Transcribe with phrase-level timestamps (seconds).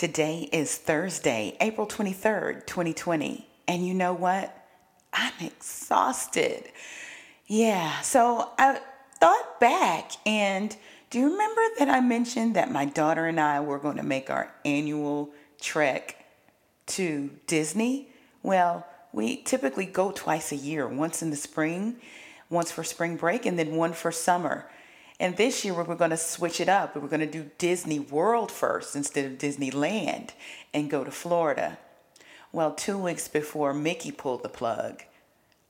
[0.00, 3.46] Today is Thursday, April 23rd, 2020.
[3.68, 4.66] And you know what?
[5.12, 6.72] I'm exhausted.
[7.46, 8.80] Yeah, so I
[9.20, 10.74] thought back and
[11.10, 14.30] do you remember that I mentioned that my daughter and I were going to make
[14.30, 16.24] our annual trek
[16.86, 18.08] to Disney?
[18.42, 21.96] Well, we typically go twice a year, once in the spring,
[22.48, 24.66] once for spring break, and then one for summer.
[25.20, 26.96] And this year we're going to switch it up.
[26.96, 30.30] We're going to do Disney World first instead of Disneyland
[30.72, 31.78] and go to Florida.
[32.52, 35.02] Well, two weeks before Mickey pulled the plug,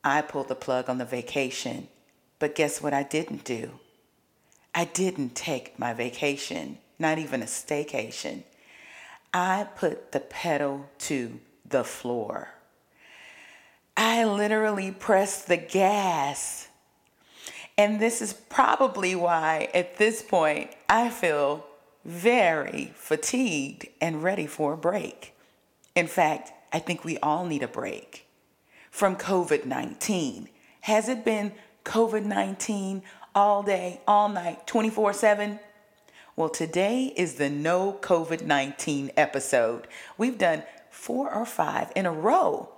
[0.04, 1.88] I pulled the plug on the vacation.
[2.38, 3.72] But guess what I didn't do?
[4.72, 8.44] I didn't take my vacation, not even a staycation.
[9.34, 12.50] I put the pedal to the floor.
[13.96, 16.68] I literally pressed the gas.
[17.80, 21.64] And this is probably why, at this point, I feel
[22.04, 25.34] very fatigued and ready for a break.
[25.94, 28.26] In fact, I think we all need a break
[28.90, 30.50] from COVID 19.
[30.82, 31.52] Has it been
[31.86, 33.02] COVID 19
[33.34, 35.58] all day, all night, 24 7?
[36.36, 39.88] Well, today is the no COVID 19 episode.
[40.18, 42.68] We've done four or five in a row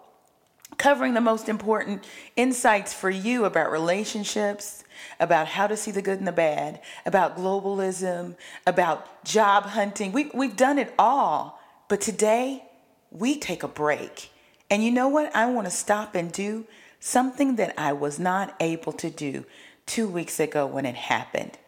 [0.82, 4.82] covering the most important insights for you about relationships,
[5.20, 8.34] about how to see the good and the bad, about globalism,
[8.66, 10.10] about job hunting.
[10.10, 11.60] We, we've done it all.
[11.86, 12.64] But today,
[13.12, 14.32] we take a break.
[14.70, 15.34] And you know what?
[15.36, 16.66] I want to stop and do
[16.98, 19.44] something that I was not able to do
[19.86, 21.58] two weeks ago when it happened.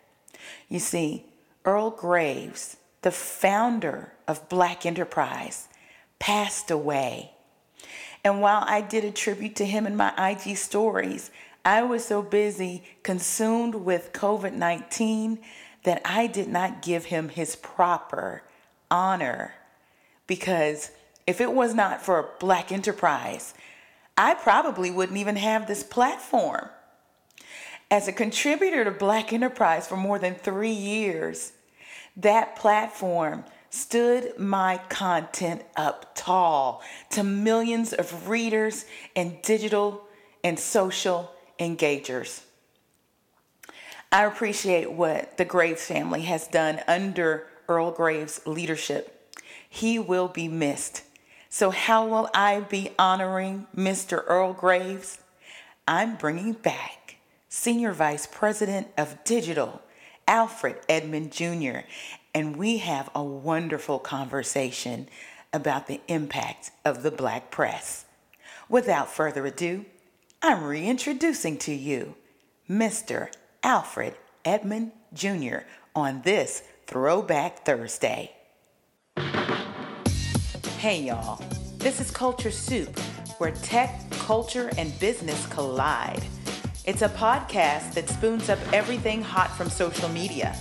[0.68, 1.26] You see,
[1.64, 5.68] Earl Graves, the founder of Black Enterprise,
[6.18, 7.33] passed away.
[8.24, 11.30] And while I did a tribute to him in my IG stories,
[11.64, 15.38] I was so busy consumed with COVID 19
[15.82, 18.42] that I did not give him his proper
[18.90, 19.54] honor.
[20.26, 20.90] Because
[21.26, 23.52] if it was not for Black Enterprise,
[24.16, 26.68] I probably wouldn't even have this platform.
[27.90, 31.52] As a contributor to Black Enterprise for more than three years,
[32.16, 36.80] that platform stood my content up tall
[37.10, 38.84] to millions of readers
[39.16, 40.04] and digital
[40.44, 42.42] and social engagers.
[44.12, 49.34] I appreciate what the Graves family has done under Earl Graves' leadership.
[49.68, 51.02] He will be missed.
[51.48, 54.22] So, how will I be honoring Mr.
[54.28, 55.18] Earl Graves?
[55.88, 57.16] I'm bringing back
[57.48, 59.82] Senior Vice President of Digital,
[60.28, 61.78] Alfred Edmond Jr.,
[62.34, 65.08] and we have a wonderful conversation
[65.52, 68.04] about the impact of the black press.
[68.68, 69.84] Without further ado,
[70.42, 72.16] I'm reintroducing to you
[72.68, 73.28] Mr.
[73.62, 74.14] Alfred
[74.44, 75.58] Edmond Jr.
[75.94, 78.32] on this Throwback Thursday.
[80.78, 81.42] Hey, y'all.
[81.78, 82.98] This is Culture Soup,
[83.38, 86.22] where tech, culture, and business collide.
[86.84, 90.56] It's a podcast that spoons up everything hot from social media.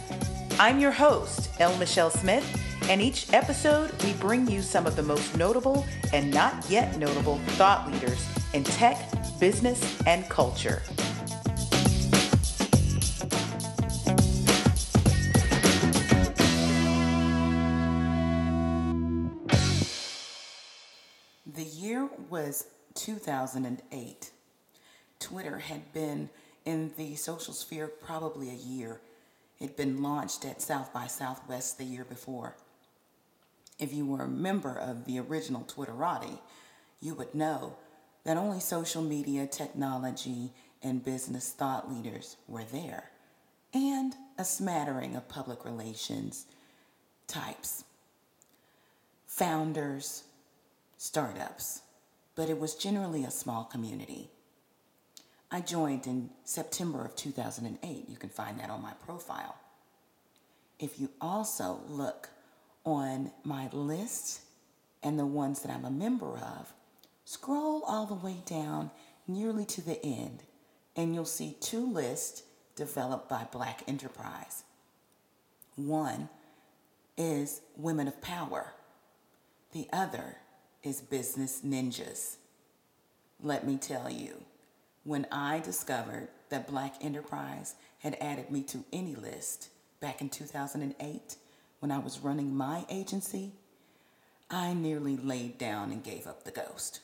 [0.63, 1.77] I'm your host, L.
[1.77, 6.69] Michelle Smith, and each episode we bring you some of the most notable and not
[6.69, 8.97] yet notable thought leaders in tech,
[9.41, 10.81] business, and culture.
[21.45, 24.31] The year was 2008.
[25.19, 26.29] Twitter had been
[26.63, 29.01] in the social sphere probably a year.
[29.59, 32.55] It'd been launched at South by Southwest the year before.
[33.79, 36.39] If you were a member of the original Twitterati,
[36.99, 37.75] you would know
[38.23, 43.11] that only social media, technology, and business thought leaders were there,
[43.73, 46.45] and a smattering of public relations
[47.27, 47.83] types.
[49.27, 50.23] Founders,
[50.97, 51.81] startups,
[52.35, 54.29] but it was generally a small community.
[55.53, 58.09] I joined in September of 2008.
[58.09, 59.55] You can find that on my profile.
[60.79, 62.29] If you also look
[62.83, 64.41] on my list
[65.03, 66.73] and the ones that I'm a member of,
[67.23, 68.89] scroll all the way down
[69.27, 70.41] nearly to the end,
[70.95, 72.41] and you'll see two lists
[72.75, 74.63] developed by Black Enterprise.
[75.75, 76.29] One
[77.15, 78.73] is Women of Power,
[79.71, 80.37] the other
[80.81, 82.37] is business ninjas.
[83.39, 84.45] Let me tell you,
[85.03, 89.69] when I discovered that Black Enterprise had added me to any list
[89.99, 91.35] back in 2008
[91.79, 93.53] when I was running my agency,
[94.49, 97.01] I nearly laid down and gave up the ghost.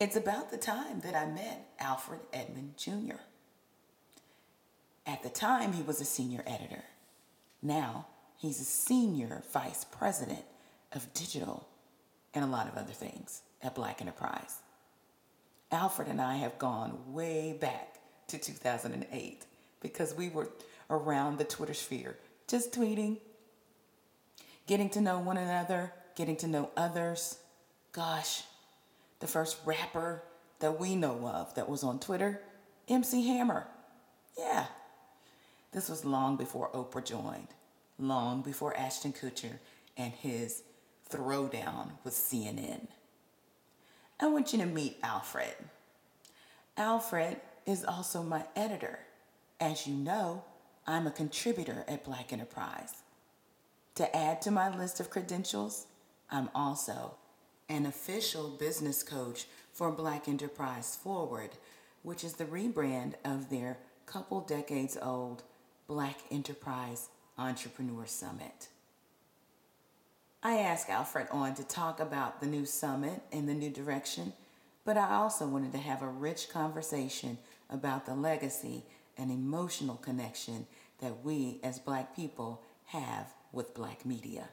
[0.00, 3.20] It's about the time that I met Alfred Edmond Jr.
[5.06, 6.84] At the time, he was a senior editor.
[7.60, 8.06] Now,
[8.36, 10.44] he's a senior vice president
[10.92, 11.68] of digital
[12.34, 14.61] and a lot of other things at Black Enterprise.
[15.72, 17.98] Alfred and I have gone way back
[18.28, 19.46] to 2008
[19.80, 20.50] because we were
[20.90, 23.18] around the Twitter sphere, just tweeting,
[24.66, 27.38] getting to know one another, getting to know others.
[27.92, 28.42] Gosh,
[29.20, 30.22] the first rapper
[30.60, 32.42] that we know of that was on Twitter,
[32.88, 33.66] MC Hammer.
[34.38, 34.66] Yeah.
[35.72, 37.48] This was long before Oprah joined,
[37.98, 39.58] long before Ashton Kutcher
[39.96, 40.62] and his
[41.10, 42.88] throwdown with CNN.
[44.22, 45.56] I want you to meet Alfred.
[46.76, 49.00] Alfred is also my editor.
[49.58, 50.44] As you know,
[50.86, 53.02] I'm a contributor at Black Enterprise.
[53.96, 55.86] To add to my list of credentials,
[56.30, 57.16] I'm also
[57.68, 61.50] an official business coach for Black Enterprise Forward,
[62.04, 65.42] which is the rebrand of their couple decades old
[65.88, 68.68] Black Enterprise Entrepreneur Summit.
[70.44, 74.32] I asked Alfred on to talk about the new summit and the new direction,
[74.84, 77.38] but I also wanted to have a rich conversation
[77.70, 78.84] about the legacy
[79.16, 80.66] and emotional connection
[81.00, 84.48] that we as black people have with black media.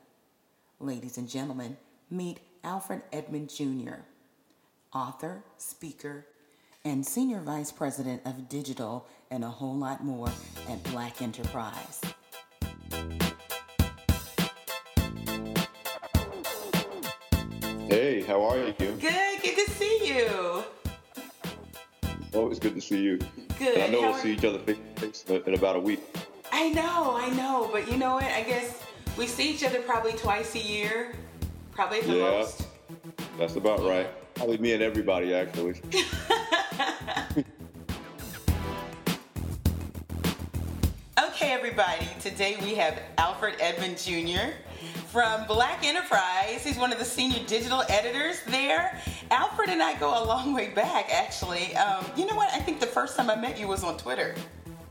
[0.80, 1.78] Ladies and gentlemen,
[2.12, 4.02] meet Alfred Edmond Jr.,
[4.94, 6.28] author, speaker,
[6.86, 10.30] and Senior Vice President of Digital and a whole lot more
[10.70, 12.02] at Black Enterprise.
[18.30, 18.74] How are you?
[18.78, 20.64] Good, good to see you.
[22.36, 23.18] Always good to see you.
[23.58, 23.74] Good.
[23.76, 26.00] And I know How we'll see each other face in about a week.
[26.52, 28.26] I know, I know, but you know what?
[28.26, 28.84] I guess
[29.18, 31.14] we see each other probably twice a year,
[31.72, 32.22] probably the Yeah.
[32.24, 32.68] most.
[33.40, 34.08] That's about right.
[34.36, 35.82] Probably me and everybody, actually.
[41.42, 42.06] Okay, everybody.
[42.20, 44.56] Today we have Alfred Edmond Jr.
[45.08, 46.66] from Black Enterprise.
[46.66, 49.02] He's one of the senior digital editors there.
[49.32, 51.74] Alfred and I go a long way back, actually.
[51.78, 52.52] Um, you know what?
[52.52, 54.36] I think the first time I met you was on Twitter.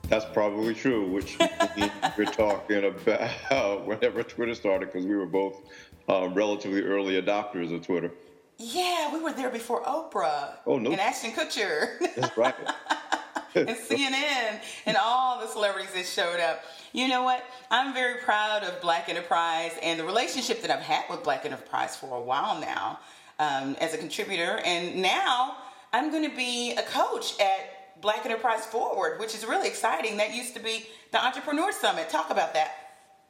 [0.04, 1.36] That's probably true, which
[2.16, 5.68] we're talking about whenever Twitter started, because we were both
[6.08, 8.10] um, relatively early adopters of Twitter.
[8.56, 10.54] Yeah, we were there before Oprah.
[10.66, 10.92] Oh, no.
[10.92, 11.98] And Ashton Kutcher.
[12.16, 12.54] That's right.
[13.54, 16.62] and CNN and all the celebrities that showed up.
[16.92, 17.44] You know what?
[17.70, 21.96] I'm very proud of Black Enterprise and the relationship that I've had with Black Enterprise
[21.96, 22.98] for a while now
[23.38, 24.60] um, as a contributor.
[24.64, 25.56] And now
[25.92, 30.16] I'm going to be a coach at Black Enterprise Forward, which is really exciting.
[30.18, 32.08] That used to be the Entrepreneur Summit.
[32.08, 32.72] Talk about that.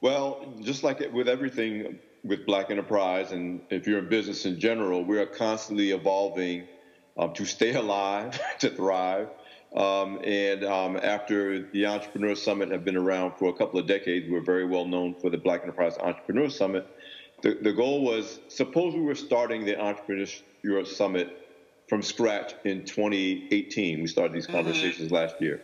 [0.00, 5.04] Well, just like with everything with Black Enterprise, and if you're in business in general,
[5.04, 6.68] we are constantly evolving
[7.16, 9.28] um, to stay alive, to thrive.
[9.74, 14.26] Um, and um, after the Entrepreneur Summit had been around for a couple of decades,
[14.26, 16.86] we we're very well known for the Black Enterprise Entrepreneur Summit.
[17.42, 21.36] The, the goal was suppose we were starting the Entrepreneur Summit
[21.88, 24.00] from scratch in 2018.
[24.00, 25.62] We started these conversations last year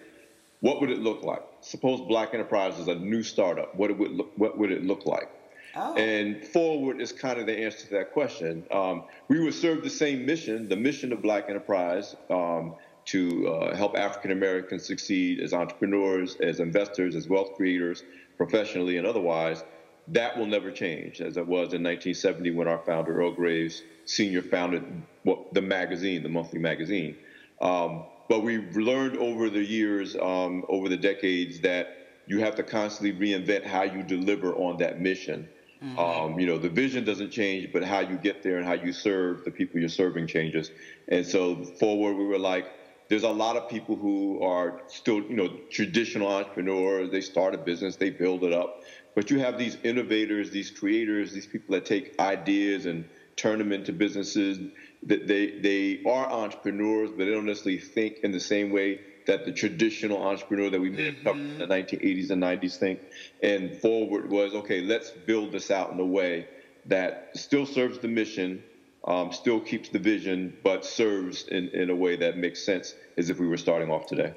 [0.64, 1.42] what would it look like?
[1.60, 3.74] Suppose Black Enterprise is a new startup.
[3.74, 5.28] What it would look, what would it look like?
[5.76, 5.94] Oh.
[5.94, 8.64] And forward is kind of the answer to that question.
[8.70, 13.76] Um, we would serve the same mission, the mission of Black Enterprise, um, to uh,
[13.76, 18.02] help African Americans succeed as entrepreneurs, as investors, as wealth creators,
[18.36, 19.62] professionally and otherwise.
[20.08, 24.42] That will never change, as it was in 1970 when our founder Earl Graves Sr.
[24.42, 24.84] founded
[25.22, 27.16] what, the magazine, the monthly magazine.
[27.60, 31.96] Um, but we've learned over the years, um, over the decades, that
[32.26, 35.48] you have to constantly reinvent how you deliver on that mission.
[35.98, 38.92] Um, you know, the vision doesn't change, but how you get there and how you
[38.92, 40.70] serve the people you're serving changes.
[41.08, 42.66] And so forward, we were like,
[43.08, 47.10] there's a lot of people who are still, you know, traditional entrepreneurs.
[47.10, 48.80] They start a business, they build it up.
[49.14, 53.04] But you have these innovators, these creators, these people that take ideas and
[53.36, 54.58] turn them into businesses.
[55.04, 59.44] That they they are entrepreneurs, but they don't necessarily think in the same way that
[59.44, 63.00] the traditional entrepreneur that we may have covered in the 1980s and 90s think.
[63.42, 64.80] And forward was okay.
[64.80, 66.46] Let's build this out in a way
[66.86, 68.62] that still serves the mission,
[69.06, 73.30] um, still keeps the vision, but serves in, in a way that makes sense as
[73.30, 74.34] if we were starting off today.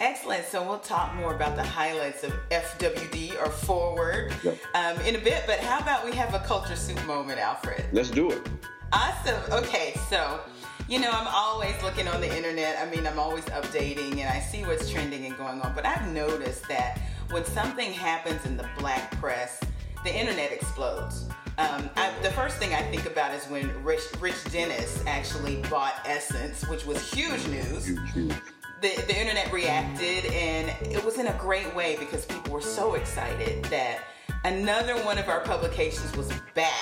[0.00, 0.44] Excellent.
[0.46, 4.58] So we'll talk more about the highlights of FWD or Forward Yep.
[4.74, 5.44] um, in a bit.
[5.46, 7.84] But how about we have a culture soup moment, Alfred?
[7.92, 8.42] Let's do it.
[8.92, 9.40] Awesome.
[9.52, 10.40] Okay, so
[10.88, 12.76] you know I'm always looking on the internet.
[12.78, 15.74] I mean, I'm always updating and I see what's trending and going on.
[15.74, 19.60] But I've noticed that when something happens in the black press,
[20.04, 21.28] the internet explodes.
[21.56, 25.94] Um, I, the first thing I think about is when Rich, Rich Dennis actually bought
[26.04, 28.32] Essence, which was huge news Huge, huge.
[28.82, 32.94] the, the internet reacted and it was in a great way because people were so
[32.94, 34.00] excited that
[34.44, 36.72] another one of our publications was back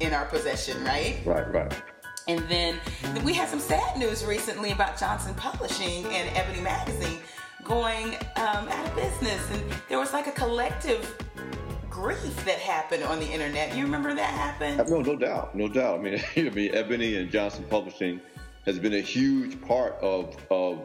[0.00, 1.20] in in our possession, right?
[1.24, 1.82] Right, right.
[2.28, 2.78] And then
[3.24, 7.18] we had some sad news recently about Johnson Publishing and Ebony Magazine
[7.64, 9.50] going um, out of business.
[9.50, 11.16] And there was like a collective
[12.00, 13.76] grief that happened on the internet.
[13.76, 14.88] You remember that happened?
[14.88, 15.98] No, no doubt, no doubt.
[15.98, 18.20] I mean, I mean, Ebony and Johnson Publishing
[18.66, 20.80] has been a huge part of of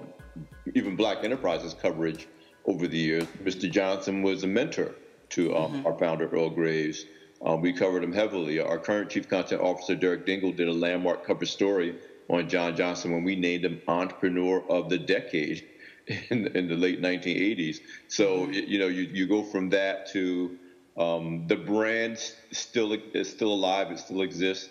[0.74, 2.28] even Black Enterprises coverage
[2.66, 3.26] over the years.
[3.44, 3.70] Mr.
[3.70, 4.96] Johnson was a mentor
[5.30, 5.88] to um, mm-hmm.
[5.88, 7.06] our founder Earl Graves.
[7.46, 8.60] Um, we covered him heavily.
[8.60, 11.96] Our current chief content officer Derek Dingle did a landmark cover story
[12.30, 15.68] on John Johnson when we named him Entrepreneur of the Decade
[16.08, 17.82] in, in the late 1980s.
[18.08, 18.54] So mm-hmm.
[18.54, 20.58] you know, you, you go from that to
[20.98, 22.20] um, the brand
[22.52, 23.92] still is still alive.
[23.92, 24.70] It still exists.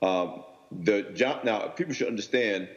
[0.00, 2.68] Um, the John, now people should understand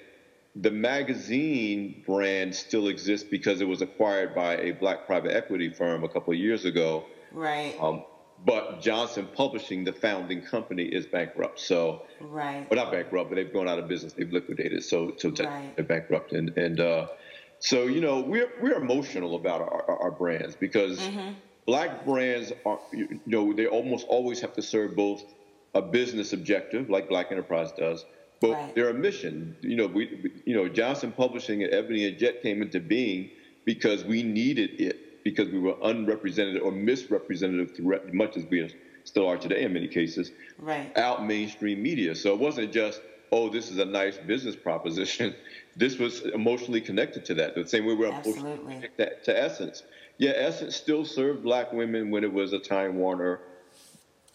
[0.55, 6.03] the magazine brand still exists because it was acquired by a black private equity firm
[6.03, 7.05] a couple of years ago.
[7.31, 7.75] Right.
[7.79, 8.05] Um,
[8.45, 11.59] but Johnson Publishing, the founding company, is bankrupt.
[11.59, 12.69] So, right.
[12.69, 14.13] Well, not bankrupt, but they've gone out of business.
[14.13, 14.83] They've liquidated.
[14.83, 15.75] So, so right.
[15.75, 17.07] they're bankrupt, and and uh,
[17.59, 21.31] so you know we're we're emotional about our, our brands because mm-hmm.
[21.65, 25.23] Black brands are you know they almost always have to serve both
[25.73, 28.05] a business objective like Black Enterprise does,
[28.39, 28.75] but right.
[28.75, 29.57] they're a mission.
[29.61, 33.29] You know, we, you know, Johnson Publishing and Ebony and Jet came into being
[33.65, 37.77] because we needed it because we were unrepresented or misrepresented
[38.13, 40.31] much as we still are today in many cases.
[40.57, 40.97] Right.
[40.97, 45.35] Out mainstream media, so it wasn't just oh, this is a nice business proposition.
[45.77, 49.83] This was emotionally connected to that, the same way we're emotionally connected to Essence.
[50.17, 53.39] Yeah, Essence still served black women when it was a Time Warner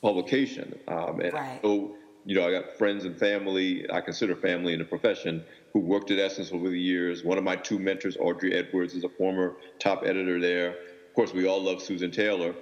[0.02, 0.78] publication.
[0.88, 1.58] Um, and right.
[1.62, 5.80] so you know, I got friends and family, I consider family in the profession, who
[5.80, 7.24] worked at Essence over the years.
[7.24, 10.70] One of my two mentors, Audrey Edwards, is a former top editor there.
[10.70, 12.54] Of course, we all love Susan Taylor.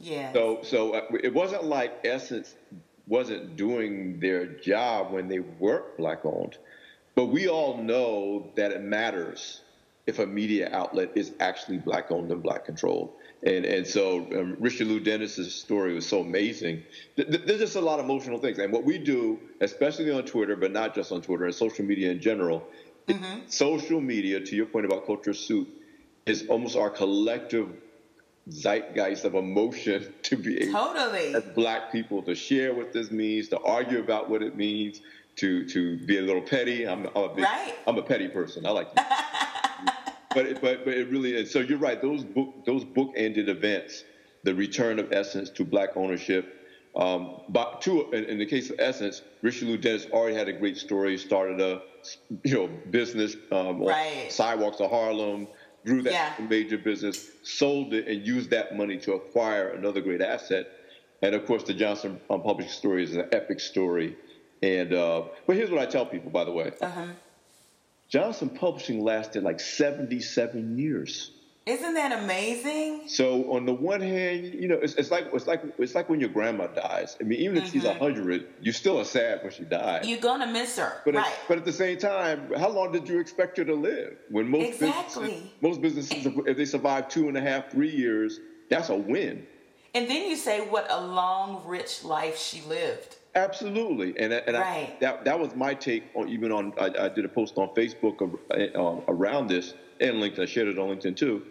[0.00, 0.32] Yeah.
[0.32, 2.54] So, so uh, it wasn't like Essence
[3.06, 6.56] wasn't doing their job when they weren't black owned,
[7.14, 9.60] but we all know that it matters
[10.06, 13.12] if a media outlet is actually black owned and black controlled.
[13.42, 16.82] And and so um, Richelieu Dennis's story was so amazing.
[17.16, 18.58] There's just a lot of emotional things.
[18.58, 22.10] And what we do, especially on Twitter, but not just on Twitter, and social media
[22.10, 22.66] in general,
[23.06, 23.40] mm-hmm.
[23.46, 25.68] social media, to your point about culture soup,
[26.26, 27.68] is almost our collective
[28.48, 31.34] zeitgeist of emotion to be able totally.
[31.34, 35.00] as black people to share what this means, to argue about what it means,
[35.36, 36.86] to to be a little petty.
[36.86, 37.74] I'm, I'm a big, right.
[37.86, 38.66] I'm a petty person.
[38.66, 38.88] I like
[40.34, 41.50] but it, but but it really is.
[41.50, 42.00] So you're right.
[42.00, 44.04] Those book those book ended events,
[44.42, 46.60] the return of Essence to black ownership.
[46.96, 50.76] Um, but two, in, in, the case of Essence, Richelieu Dennis already had a great
[50.76, 51.18] story.
[51.18, 51.82] Started a
[52.44, 54.30] you know business um, right.
[54.30, 55.48] sidewalks of Harlem,
[55.84, 56.46] grew that yeah.
[56.46, 60.68] major business, sold it, and used that money to acquire another great asset.
[61.22, 64.16] And of course, the Johnson um, Publishing story is an epic story.
[64.62, 66.72] And uh, but here's what I tell people, by the way.
[66.80, 67.06] Uh-huh.
[68.14, 71.32] Johnson Publishing lasted like 77 years.
[71.66, 73.08] Isn't that amazing?
[73.08, 76.20] So on the one hand, you know, it's, it's like it's like it's like when
[76.20, 77.16] your grandma dies.
[77.20, 77.80] I mean, even if mm-hmm.
[77.80, 80.06] she's hundred, you still are sad when she dies.
[80.06, 81.26] You're gonna miss her, but right?
[81.26, 84.16] At, but at the same time, how long did you expect her to live?
[84.30, 85.24] When most exactly.
[85.24, 88.38] businesses, most businesses, if they survive two and a half, three years,
[88.70, 89.44] that's a win.
[89.92, 93.16] And then you say, what a long, rich life she lived.
[93.36, 94.90] Absolutely, and and right.
[94.90, 97.68] I, that that was my take on even on I, I did a post on
[97.74, 100.40] Facebook uh, around this and LinkedIn.
[100.40, 101.42] I shared it on LinkedIn too.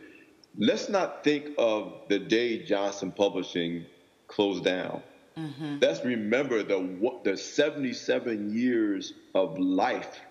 [0.58, 3.86] Let's not think of the day Johnson Publishing
[4.28, 5.02] closed down.
[5.38, 5.80] Mm-hmm.
[5.82, 10.22] Let's remember the the 77 years of life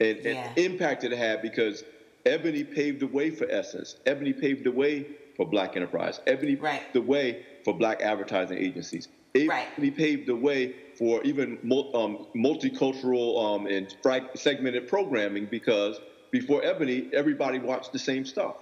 [0.00, 0.30] and, yeah.
[0.30, 1.84] and impact it had because
[2.26, 3.96] Ebony paved the way for Essence.
[4.06, 5.06] Ebony paved the way
[5.36, 6.20] for Black Enterprise.
[6.26, 6.80] Ebony right.
[6.80, 9.08] paved the way for Black advertising agencies.
[9.34, 9.96] Ebony right.
[9.96, 11.58] paved the way for even
[11.94, 13.94] um, multicultural um, and
[14.34, 18.56] segmented programming because before Ebony, everybody watched the same stuff.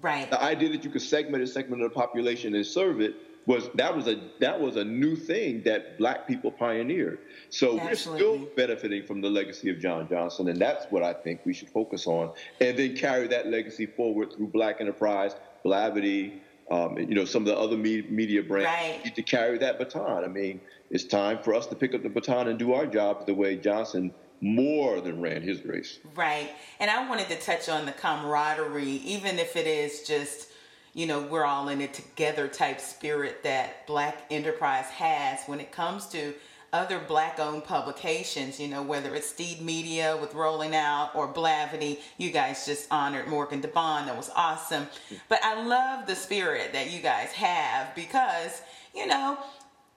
[0.00, 0.28] Right.
[0.28, 3.14] The idea that you could segment a segment of the population and serve it
[3.46, 7.20] was that was a that was a new thing that black people pioneered.
[7.48, 8.26] So Absolutely.
[8.26, 11.54] we're still benefiting from the legacy of John Johnson, and that's what I think we
[11.54, 17.14] should focus on, and then carry that legacy forward through Black Enterprise, Blavity, um, you
[17.14, 19.04] know, some of the other media brands right.
[19.04, 20.24] need to carry that baton.
[20.24, 23.26] I mean, it's time for us to pick up the baton and do our job
[23.26, 25.98] the way Johnson more than ran his race.
[26.14, 26.50] Right.
[26.80, 30.48] And I wanted to touch on the camaraderie, even if it is just,
[30.92, 35.72] you know, we're all in it together type spirit that Black Enterprise has when it
[35.72, 36.34] comes to
[36.76, 41.98] other black owned publications, you know, whether it's Steed Media with Rolling Out or Blavity.
[42.18, 44.06] You guys just honored Morgan DeBaun.
[44.06, 44.86] That was awesome.
[45.28, 48.62] But I love the spirit that you guys have because,
[48.94, 49.38] you know,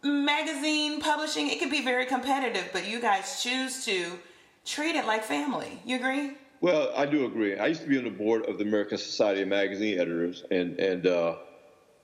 [0.04, 4.18] magazine publishing, it can be very competitive, but you guys choose to
[4.66, 5.82] treat it like family.
[5.86, 6.38] You agree?
[6.62, 7.58] Well, I do agree.
[7.58, 10.78] I used to be on the board of the American Society of Magazine Editors, and
[10.80, 11.36] and uh,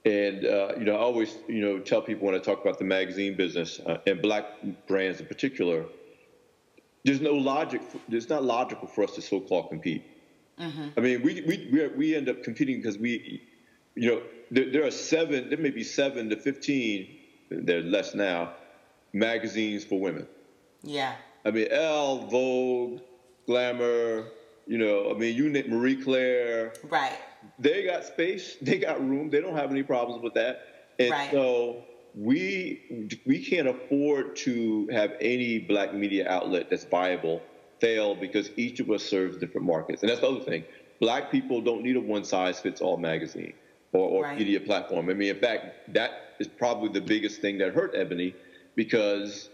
[0.05, 2.85] and uh, you know, I always you know tell people when I talk about the
[2.85, 4.45] magazine business uh, and black
[4.87, 5.85] brands in particular,
[7.03, 7.81] there's no logic.
[8.09, 10.03] It's not logical for us to so-called compete.
[10.59, 10.87] Mm-hmm.
[10.95, 13.41] I mean, we we we, we end up competing because we,
[13.95, 14.21] you know,
[14.51, 15.49] there, there, are seven.
[15.49, 17.09] There may be seven to fifteen.
[17.49, 18.53] There are less now.
[19.11, 20.27] Magazines for women.
[20.83, 21.15] Yeah.
[21.45, 23.01] I mean, Elle, Vogue,
[23.47, 24.27] Glamour.
[24.67, 26.73] You know, I mean, you name Marie Claire.
[26.83, 27.17] Right.
[27.59, 28.57] They got space.
[28.61, 29.29] They got room.
[29.29, 30.67] They don't have any problems with that.
[30.99, 31.31] And right.
[31.31, 31.83] so
[32.15, 37.41] we we can't afford to have any black media outlet that's viable
[37.79, 40.01] fail because each of us serves different markets.
[40.01, 40.63] And that's the other thing.
[40.99, 43.53] Black people don't need a one size fits all magazine
[43.91, 44.37] or, or right.
[44.37, 45.09] media platform.
[45.09, 48.33] I mean, in fact, that is probably the biggest thing that hurt Ebony
[48.75, 49.49] because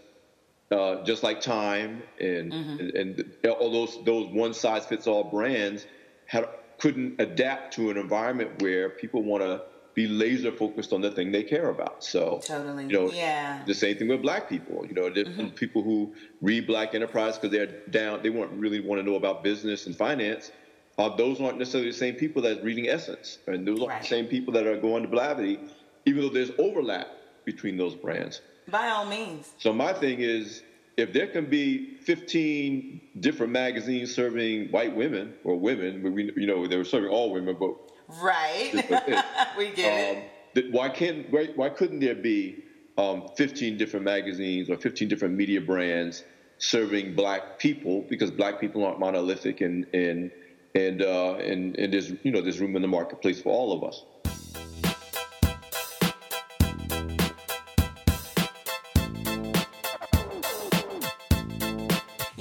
[0.70, 2.96] uh, just like Time and, mm-hmm.
[2.96, 5.86] and, and all those those one size fits all brands
[6.26, 6.48] had
[6.82, 9.62] couldn't adapt to an environment where people want to
[9.94, 12.02] be laser focused on the thing they care about.
[12.02, 13.62] So totally, you know, yeah.
[13.64, 14.84] The same thing with black people.
[14.84, 15.50] You know, mm-hmm.
[15.50, 19.44] people who read Black Enterprise because they're down, they want really want to know about
[19.44, 20.50] business and finance.
[20.98, 24.02] Uh, those aren't necessarily the same people that's reading Essence, and those aren't right.
[24.02, 25.60] the same people that are going to Blavity,
[26.04, 27.06] even though there's overlap
[27.44, 28.40] between those brands.
[28.68, 29.52] By all means.
[29.58, 30.62] So my thing is,
[30.96, 36.66] if there can be 15 different magazines serving white women or women, we, you know,
[36.66, 37.74] they were serving all women, but
[38.20, 38.72] Right.
[39.56, 40.22] we get um,
[40.54, 40.70] it.
[40.70, 42.64] Why can't why, why couldn't there be
[42.98, 46.24] um, 15 different magazines or 15 different media brands
[46.58, 50.30] serving black people because black people aren't monolithic and and
[50.74, 53.82] and uh, and, and there's you know there's room in the marketplace for all of
[53.82, 54.04] us.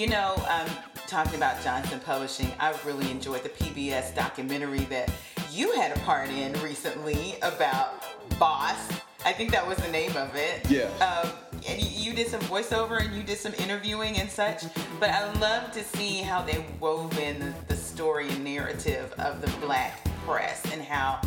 [0.02, 0.68] You know, um,
[1.06, 5.12] talking about Johnson Publishing, I really enjoyed the PBS documentary that
[5.52, 8.04] you had a part in recently about
[8.40, 8.92] Boss.
[9.24, 10.68] I think that was the name of it.
[10.72, 10.86] Yeah.
[11.06, 11.30] Um,
[11.70, 14.64] and you did some voiceover and you did some interviewing and such.
[15.00, 19.52] But I love to see how they wove in the, story and narrative of the
[19.64, 21.22] black press and how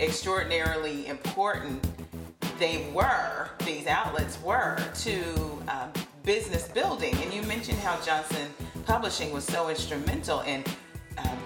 [0.00, 1.80] extraordinarily important
[2.58, 5.22] they were, these outlets were, to
[5.68, 5.92] um,
[6.26, 7.14] business building.
[7.22, 8.48] And you mentioned how Johnson
[8.84, 10.62] Publishing was so instrumental in
[11.16, 11.38] um,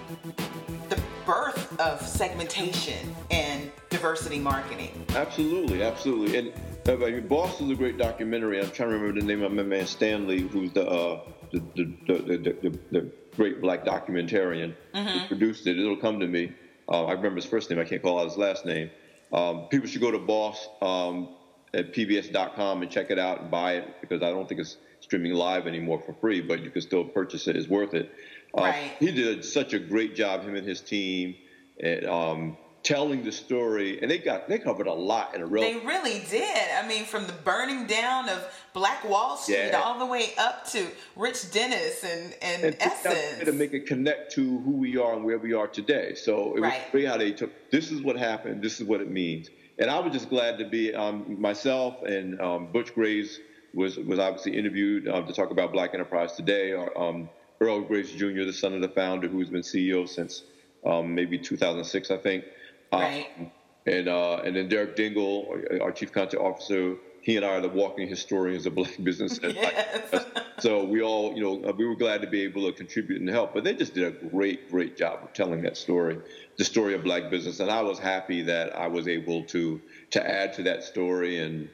[1.25, 5.05] birth of segmentation and diversity marketing.
[5.15, 6.37] Absolutely, absolutely.
[6.37, 6.53] And
[6.87, 8.59] uh, I mean, Boss is a great documentary.
[8.59, 11.95] I'm trying to remember the name of my man Stanley, who's the uh, the, the,
[12.07, 15.07] the, the, the, great black documentarian mm-hmm.
[15.07, 15.79] who produced it.
[15.79, 16.53] It'll come to me.
[16.89, 17.79] Uh, I remember his first name.
[17.79, 18.89] I can't call out his last name.
[19.31, 21.29] Um, people should go to Boss um,
[21.73, 25.33] at pbs.com and check it out and buy it because I don't think it's streaming
[25.33, 27.55] live anymore for free, but you can still purchase it.
[27.55, 28.11] It's worth it.
[28.57, 28.91] Uh, right.
[28.99, 31.35] He did such a great job, him and his team,
[31.81, 35.63] at um, telling the story, and they got they covered a lot in a real.
[35.63, 36.67] They really did.
[36.77, 39.81] I mean, from the burning down of Black Wall Street yeah.
[39.81, 44.33] all the way up to Rich Dennis and and, and Essence to make it connect
[44.33, 46.15] to who we are and where we are today.
[46.15, 46.73] So it right.
[46.73, 47.71] was great how they took.
[47.71, 48.61] This is what happened.
[48.61, 49.49] This is what it means.
[49.81, 53.39] And I was just glad to be um, myself and um, Butch Graves
[53.73, 56.73] was was obviously interviewed um, to talk about Black Enterprise today.
[56.95, 57.27] Um,
[57.59, 60.43] Earl Graves Jr., the son of the founder, who's been CEO since
[60.85, 62.43] um, maybe 2006, I think.
[62.91, 63.51] Um, right.
[63.87, 67.69] and uh, and then Derek Dingle, our chief content officer, he and I are the
[67.69, 69.39] walking historians of black business.
[69.43, 70.25] yes.
[70.59, 73.29] so we all, you know, uh, we were glad to be able to contribute and
[73.29, 73.53] help.
[73.53, 76.19] But they just did a great, great job of telling that story,
[76.57, 77.59] the story of black business.
[77.59, 79.81] And I was happy that I was able to
[80.11, 81.69] to add to that story and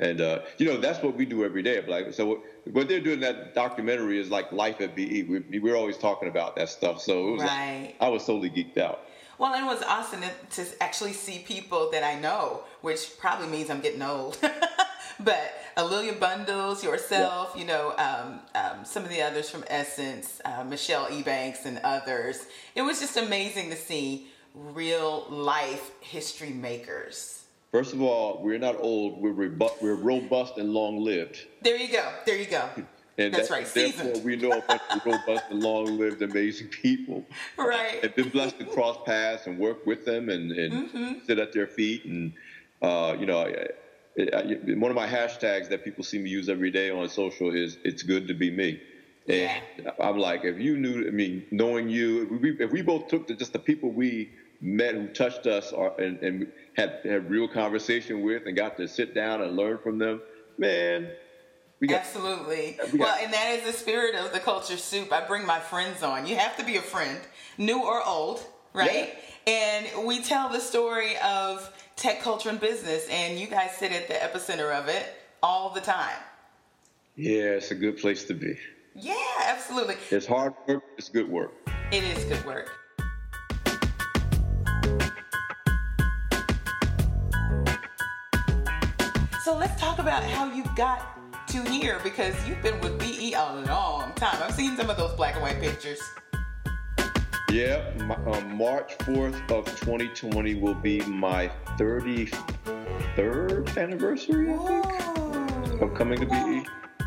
[0.00, 1.84] and uh, you know that's what we do every day.
[1.86, 5.24] Like so, what they're doing that documentary is like life at BE.
[5.24, 7.02] We, we're always talking about that stuff.
[7.02, 7.94] So it was, right.
[8.00, 9.00] I was totally geeked out.
[9.40, 13.80] Well, it was awesome to actually see people that I know, which probably means I'm
[13.80, 14.36] getting old.
[15.20, 17.60] but A'Lelia Bundles, yourself, yeah.
[17.60, 22.44] you know, um, um, some of the others from Essence, uh, Michelle Ebanks, and others.
[22.74, 28.76] It was just amazing to see real life history makers First of all, we're not
[28.80, 29.22] old.
[29.22, 31.38] We're rebu- we're robust and long lived.
[31.62, 32.12] There you go.
[32.26, 32.68] There you go.
[33.20, 33.66] And That's that, right.
[33.66, 34.24] Therefore, Seasoned.
[34.24, 37.24] we know a bunch of robust and long lived, amazing people.
[37.58, 38.02] Right.
[38.02, 41.12] And been blessed to cross paths and work with them and, and mm-hmm.
[41.26, 42.04] sit at their feet.
[42.06, 42.32] And,
[42.80, 43.66] uh, you know, I,
[44.34, 44.42] I,
[44.74, 48.02] one of my hashtags that people see me use every day on social is "It's
[48.02, 48.80] good to be me."
[49.28, 49.90] And yeah.
[50.00, 53.26] I'm like, if you knew, I mean, knowing you, if we, if we both took
[53.26, 54.30] the, just the people we
[54.60, 58.88] met who touched us or, and, and had, had real conversation with and got to
[58.88, 60.22] sit down and learn from them,
[60.58, 61.10] man.
[61.82, 62.78] Got, Absolutely.
[62.78, 65.10] Uh, got, well, and that is the spirit of the culture soup.
[65.10, 66.26] I bring my friends on.
[66.26, 67.18] You have to be a friend,
[67.56, 69.14] new or old, right?
[69.46, 69.52] Yeah.
[69.52, 74.08] And we tell the story of tech culture and business, and you guys sit at
[74.08, 75.06] the epicenter of it
[75.42, 76.18] all the time.
[77.16, 78.58] Yeah, it's a good place to be.
[78.94, 79.14] Yeah,
[79.46, 79.96] absolutely.
[80.10, 81.54] It's hard work, it's good work.
[81.92, 82.70] It is good work.
[89.42, 91.19] So let's talk about how you got
[91.50, 94.40] to here because you've been with BE a long time.
[94.40, 96.00] I've seen some of those black and white pictures.
[97.50, 105.92] Yeah, my, um, March 4th of 2020 will be my 33rd anniversary, I think, of
[105.94, 106.64] coming to BE.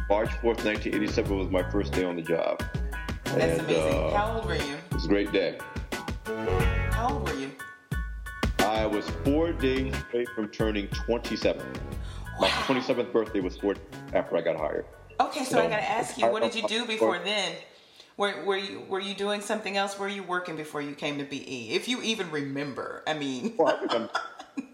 [0.09, 2.61] March 4th, 1987 was my first day on the job.
[3.23, 3.93] That's and, amazing.
[3.93, 4.73] Uh, How old were you?
[4.73, 5.57] It was a great day.
[6.91, 7.51] How old were you?
[8.59, 11.65] I was four days away from turning 27.
[12.39, 13.75] My 27th birthday was four
[14.13, 14.85] after I got hired.
[15.19, 17.53] Okay, so, so I got to ask you, what did you do before then?
[18.17, 19.97] Were, were you were you doing something else?
[19.97, 21.69] Were you working before you came to BE?
[21.71, 23.53] If you even remember, I mean.
[23.57, 24.09] well, I,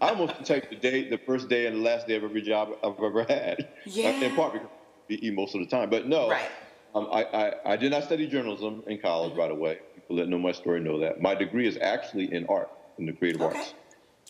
[0.02, 2.70] I almost take the day, the first day and the last day of every job
[2.84, 3.68] I've ever had.
[3.86, 4.10] Yeah.
[4.10, 4.68] In part because
[5.08, 6.28] BE most of the time, but no.
[6.28, 6.50] Right.
[6.94, 9.78] Um, I, I, I did not study journalism in college right away.
[9.94, 11.22] People that know my story know that.
[11.22, 12.68] My degree is actually in art,
[12.98, 13.58] in the creative okay.
[13.58, 13.74] arts.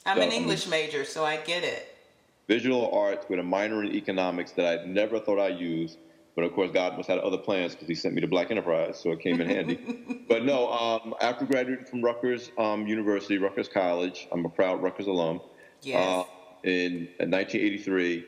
[0.04, 1.99] I'm so, an English major, so I get it
[2.48, 5.96] visual arts with a minor in economics that I never thought I'd use.
[6.36, 8.98] But of course, God must have other plans because He sent me to Black Enterprise,
[8.98, 9.78] so it came in handy.
[10.30, 15.08] But no, um, after graduating from Rutgers um, University, Rutgers College, I'm a proud Rutgers
[15.08, 15.40] alum.
[15.82, 16.06] Yes.
[16.06, 16.24] Uh,
[16.62, 18.24] in, in 1983,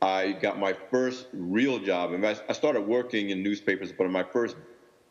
[0.00, 2.12] I got my first real job.
[2.12, 4.56] And I, I started working in newspapers, but my first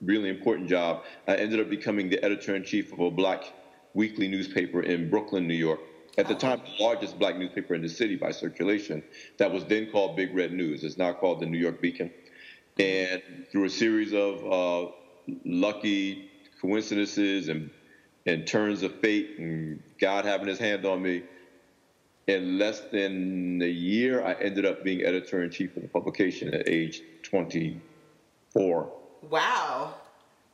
[0.01, 3.53] really important job, I ended up becoming the editor in chief of a black
[3.93, 5.79] weekly newspaper in Brooklyn, New York.
[6.17, 9.03] At the time, the largest black newspaper in the city by circulation,
[9.37, 10.83] that was then called Big Red News.
[10.83, 12.11] It's now called the New York Beacon.
[12.77, 13.21] And
[13.51, 14.91] through a series of uh,
[15.45, 16.29] lucky
[16.61, 17.69] coincidences and,
[18.25, 21.23] and turns of fate and God having his hand on me,
[22.27, 26.53] in less than a year, I ended up being editor in chief of the publication
[26.53, 28.91] at age 24.
[29.29, 29.95] Wow.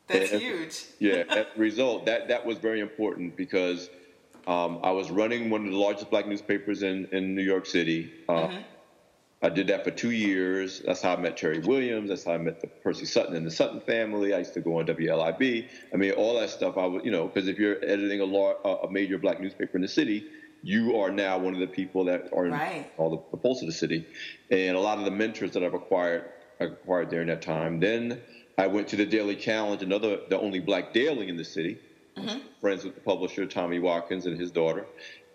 [0.07, 0.85] That's and, huge.
[0.99, 3.89] yeah, as a result, that, that was very important because
[4.47, 8.13] um, I was running one of the largest black newspapers in, in New York City.
[8.29, 8.57] Uh, mm-hmm.
[9.41, 10.81] I did that for two years.
[10.86, 12.10] That's how I met Terry Williams.
[12.10, 14.33] That's how I met the Percy Sutton and the Sutton family.
[14.33, 15.69] I used to go on WLIB.
[15.93, 16.77] I mean, all that stuff.
[16.77, 19.81] I was, you know, because if you're editing a, law, a major black newspaper in
[19.81, 20.25] the city,
[20.63, 22.77] you are now one of the people that are right.
[22.77, 24.07] in all the, the pulse of the city.
[24.49, 26.23] And a lot of the mentors that I've acquired,
[26.60, 27.79] I acquired during that time.
[27.79, 28.21] Then
[28.57, 31.79] I went to the Daily Challenge, another, the only black daily in the city
[32.17, 32.39] mm-hmm.
[32.60, 34.86] friends with the publisher, Tommy Watkins, and his daughter.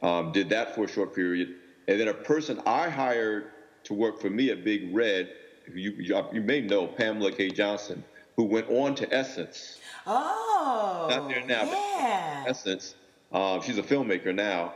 [0.02, 1.54] Um, did that for a short period.
[1.88, 3.50] And then a person I hired
[3.84, 5.30] to work for me at Big Red,
[5.72, 7.50] you, you, you may know Pamela K.
[7.50, 8.04] Johnson,
[8.36, 9.78] who went on to Essence.
[10.06, 12.44] Oh, not there now, yeah.
[12.46, 12.94] Essence.
[13.32, 14.74] Um, she's a filmmaker now.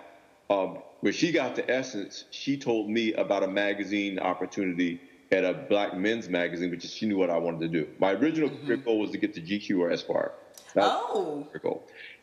[0.48, 5.00] Um, when she got to Essence, she told me about a magazine opportunity
[5.32, 7.88] at a black men's magazine, which she knew what I wanted to do.
[7.98, 8.66] My original mm-hmm.
[8.66, 10.32] career goal was to get to GQ or Esquire.
[10.76, 11.46] Oh.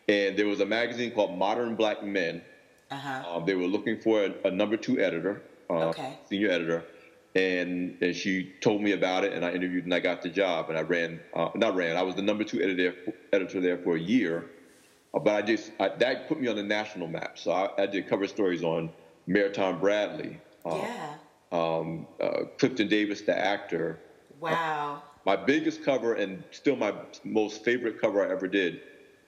[0.08, 2.41] And there was a magazine called Modern Black Men.
[2.91, 3.38] Uh-huh.
[3.38, 6.17] Um, they were looking for a, a number two editor, uh, okay.
[6.30, 6.84] senior editor.
[7.36, 10.69] And, and she told me about it, and I interviewed, and I got the job.
[10.69, 12.93] And I ran, uh, not ran, I was the number two editor,
[13.32, 14.52] editor there for a year.
[15.13, 17.39] Uh, but I just, I, that put me on the national map.
[17.39, 18.91] So I, I did cover stories on
[19.26, 20.39] Mayor Tom Bradley.
[20.65, 21.13] Uh, yeah.
[21.52, 24.00] Um, uh, Clifton Davis, the actor.
[24.39, 25.02] Wow.
[25.25, 28.81] My biggest cover, and still my most favorite cover I ever did,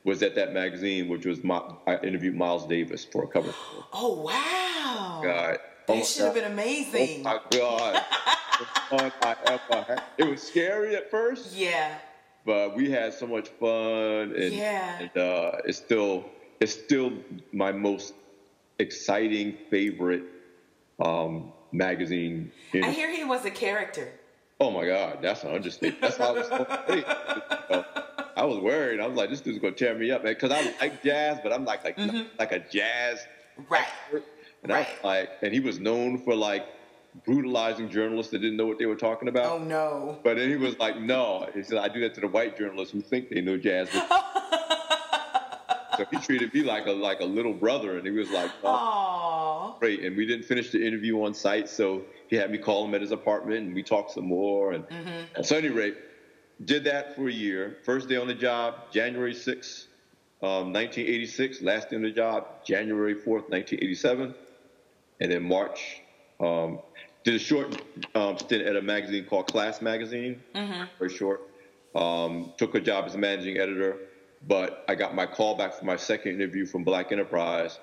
[0.03, 3.53] was at that magazine, which was my, I interviewed Miles Davis for a cover.
[3.97, 5.21] Oh wow!
[5.23, 7.21] God, that oh should have been amazing.
[7.21, 8.03] Oh my God,
[9.21, 10.03] I ever had.
[10.17, 11.55] It was scary at first.
[11.55, 11.97] Yeah.
[12.45, 14.99] But we had so much fun, and, yeah.
[14.99, 16.25] and uh, it's still
[16.59, 17.13] it's still
[17.53, 18.13] my most
[18.79, 20.23] exciting favorite
[20.99, 22.51] um, magazine.
[22.73, 24.11] I hear he was a character.
[24.59, 26.01] Oh my God, that's an understatement.
[26.01, 26.47] That's how I was.
[26.47, 27.85] So,
[28.37, 28.99] I was worried.
[28.99, 31.51] I was like, this dude's gonna tear me up, man, because I like jazz, but
[31.53, 32.23] I'm like like mm-hmm.
[32.37, 33.25] like a jazz
[33.69, 33.85] right.
[34.03, 34.23] Expert.
[34.63, 34.87] And right.
[35.03, 36.65] I like, and he was known for like
[37.25, 39.45] brutalizing journalists that didn't know what they were talking about.
[39.45, 40.19] Oh no!
[40.23, 41.49] But then he was like, no.
[41.53, 43.89] He said, I do that to the white journalists who think they know jazz.
[45.97, 49.75] so he treated me like a like a little brother, and he was like, oh,
[49.79, 50.03] great.
[50.03, 53.01] And we didn't finish the interview on site, so he had me call him at
[53.01, 54.73] his apartment, and we talked some more.
[54.73, 55.41] And, mm-hmm.
[55.43, 55.97] so, at any rate,
[56.63, 57.77] did that for a year.
[57.83, 59.85] First day on the job, January 6th,
[60.41, 61.61] um, 1986.
[61.61, 64.33] Last day on the job, January 4th, 1987.
[65.19, 66.01] And then March.
[66.39, 66.79] Um,
[67.25, 67.81] did a short
[68.13, 70.83] um, stint at a magazine called Class Magazine, mm-hmm.
[70.99, 71.41] very short.
[71.95, 73.97] Um, took a job as a managing editor,
[74.47, 77.79] but I got my call back for my second interview from Black Enterprise,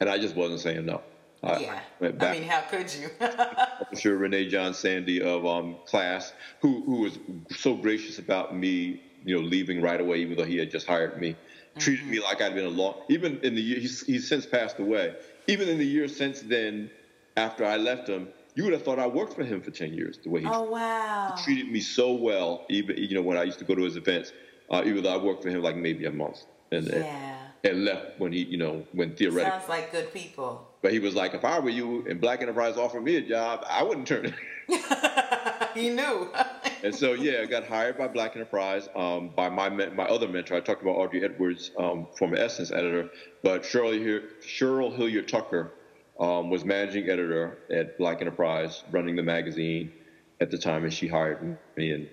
[0.00, 1.02] and I just wasn't saying no.
[1.42, 1.80] I yeah.
[2.00, 3.08] I mean, how could you?
[3.20, 7.18] I'm sure Renee John Sandy of um, Class, who who was
[7.50, 11.20] so gracious about me, you know, leaving right away, even though he had just hired
[11.20, 11.78] me, mm-hmm.
[11.78, 12.94] treated me like I'd been a long.
[13.08, 15.14] Even in the year he's, he's since passed away.
[15.46, 16.90] Even in the years since then,
[17.36, 20.18] after I left him, you would have thought I worked for him for ten years.
[20.22, 22.64] The way he, oh wow, he treated me so well.
[22.70, 24.32] Even you know when I used to go to his events,
[24.70, 27.38] uh, even though I worked for him like maybe a month, and yeah.
[27.64, 30.68] and, left when he you know when theoretically sounds like good people.
[30.82, 33.64] But he was like, if I were you and Black Enterprise offered me a job,
[33.68, 34.34] I wouldn't turn it.
[35.74, 36.30] he knew.
[36.82, 40.56] and so yeah, I got hired by Black Enterprise um, by my my other mentor.
[40.56, 43.10] I talked about Audrey Edwards, um, former Essence editor,
[43.42, 45.72] but Cheryl Cheryl Hilliard Tucker
[46.18, 49.92] um, was managing editor at Black Enterprise, running the magazine
[50.40, 52.08] at the time, and she hired me, and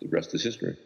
[0.00, 0.76] the rest is history.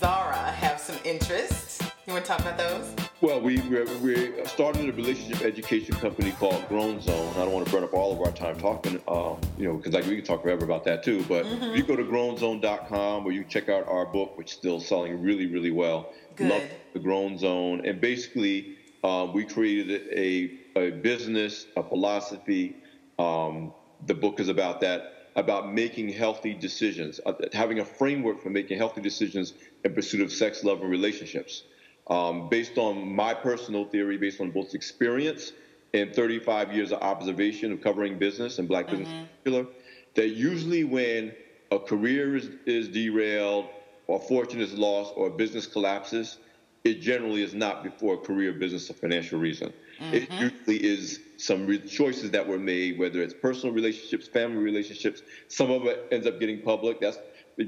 [0.00, 1.82] Zara, have some interests.
[2.06, 2.94] You want to talk about those?
[3.20, 7.32] Well, we, we're, we're starting a relationship education company called Grown Zone.
[7.34, 9.92] I don't want to burn up all of our time talking, um, you know, because
[9.92, 11.24] like we can talk forever about that too.
[11.28, 11.64] But mm-hmm.
[11.64, 15.20] if you go to grownzone.com or you check out our book, which is still selling
[15.20, 16.12] really, really well.
[16.36, 16.50] Good.
[16.50, 16.62] Love
[16.92, 17.84] the Grown Zone.
[17.84, 22.76] And basically, uh, we created a, a business, a philosophy.
[23.18, 23.72] Um,
[24.06, 28.78] the book is about that about making healthy decisions, uh, having a framework for making
[28.78, 29.52] healthy decisions
[29.84, 31.62] in pursuit of sex, love, and relationships
[32.08, 35.52] um, based on my personal theory, based on both experience
[35.94, 39.18] and 35 years of observation of covering business and black business mm-hmm.
[39.18, 39.66] in particular,
[40.14, 41.32] that usually when
[41.70, 43.66] a career is, is derailed
[44.06, 46.38] or fortune is lost or a business collapses,
[46.84, 49.72] it generally is not before a career, business, or financial reason.
[50.00, 50.14] Mm-hmm.
[50.14, 55.22] It usually is some re- choices that were made, whether it's personal relationships, family relationships.
[55.48, 57.00] Some of it ends up getting public.
[57.00, 57.18] That's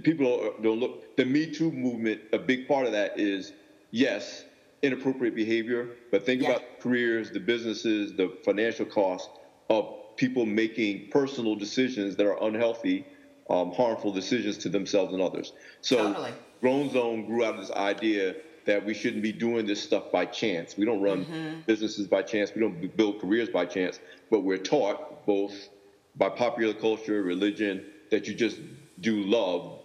[0.03, 1.17] people don't look.
[1.17, 3.53] The Me Too movement, a big part of that is
[3.91, 4.45] yes,
[4.83, 6.51] inappropriate behavior, but think yeah.
[6.51, 9.31] about careers, the businesses, the financial cost
[9.71, 13.07] of people making personal decisions that are unhealthy,
[13.49, 15.53] um, harmful decisions to themselves and others.
[15.81, 16.33] So, totally.
[16.61, 18.35] Grown Zone grew out of this idea
[18.69, 20.77] that we shouldn't be doing this stuff by chance.
[20.77, 21.61] We don't run mm-hmm.
[21.67, 22.53] businesses by chance.
[22.55, 23.99] We don't build careers by chance.
[24.31, 25.71] But we're taught both
[26.17, 28.59] by popular culture, religion, that you just
[29.01, 29.79] do love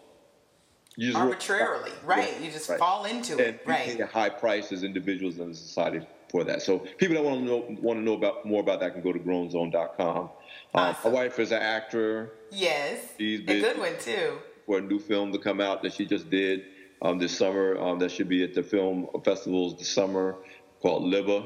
[0.97, 2.39] you just arbitrarily, right?
[2.41, 2.77] You just right.
[2.77, 3.85] fall into and it, right?
[3.85, 6.61] Pay a high price as individuals in society for that.
[6.61, 9.13] So people that want to know want to know about more about that can go
[9.13, 10.17] to grownzone.com.
[10.17, 10.29] Um,
[10.75, 11.13] awesome.
[11.13, 12.33] My wife is an actor.
[12.51, 14.39] Yes, she's a good one too.
[14.65, 16.65] For a new film to come out that she just did
[17.03, 20.37] um, this summer, um, that should be at the film festivals this summer
[20.81, 21.43] called Liver.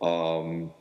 [0.00, 0.72] Um,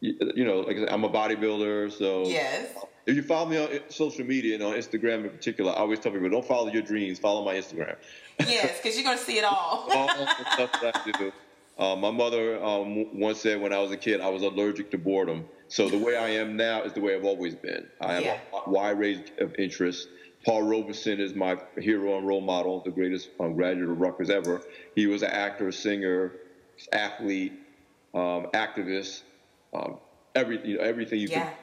[0.00, 2.74] you, you, know, like I said, I'm a bodybuilder, so yes
[3.06, 6.12] if you follow me on social media and on Instagram in particular, I always tell
[6.12, 7.96] people don't follow your dreams, follow my Instagram.
[8.40, 9.88] Yes, because you're going to see it all.
[9.94, 11.32] all the stuff that I do.
[11.76, 14.98] Uh, my mother um, once said when I was a kid, I was allergic to
[14.98, 15.44] boredom.
[15.68, 17.86] So the way I am now is the way I've always been.
[18.00, 18.38] I have yeah.
[18.52, 20.06] a wide range of interests.
[20.44, 24.62] Paul Robeson is my hero and role model, the greatest um, graduate of Rutgers ever.
[24.94, 26.32] He was an actor, singer,
[26.92, 27.52] athlete,
[28.14, 29.22] um, activist,
[29.72, 29.98] um,
[30.34, 31.44] every, you know, everything you yeah.
[31.44, 31.54] can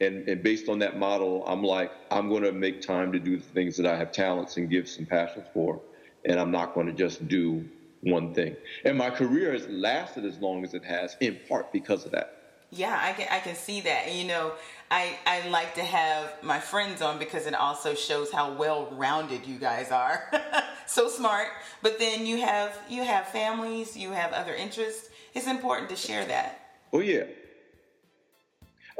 [0.00, 3.36] and, and based on that model, I'm like, I'm going to make time to do
[3.36, 5.80] the things that I have talents and gifts and passions for,
[6.24, 7.68] and I'm not going to just do
[8.00, 8.56] one thing.
[8.84, 12.40] And my career has lasted as long as it has, in part because of that.
[12.70, 14.12] Yeah, I can I can see that.
[14.12, 14.52] You know,
[14.94, 19.44] I I like to have my friends on because it also shows how well rounded
[19.44, 20.30] you guys are.
[20.86, 21.48] so smart,
[21.82, 25.08] but then you have you have families, you have other interests.
[25.34, 26.60] It's important to share that.
[26.92, 27.24] Oh yeah,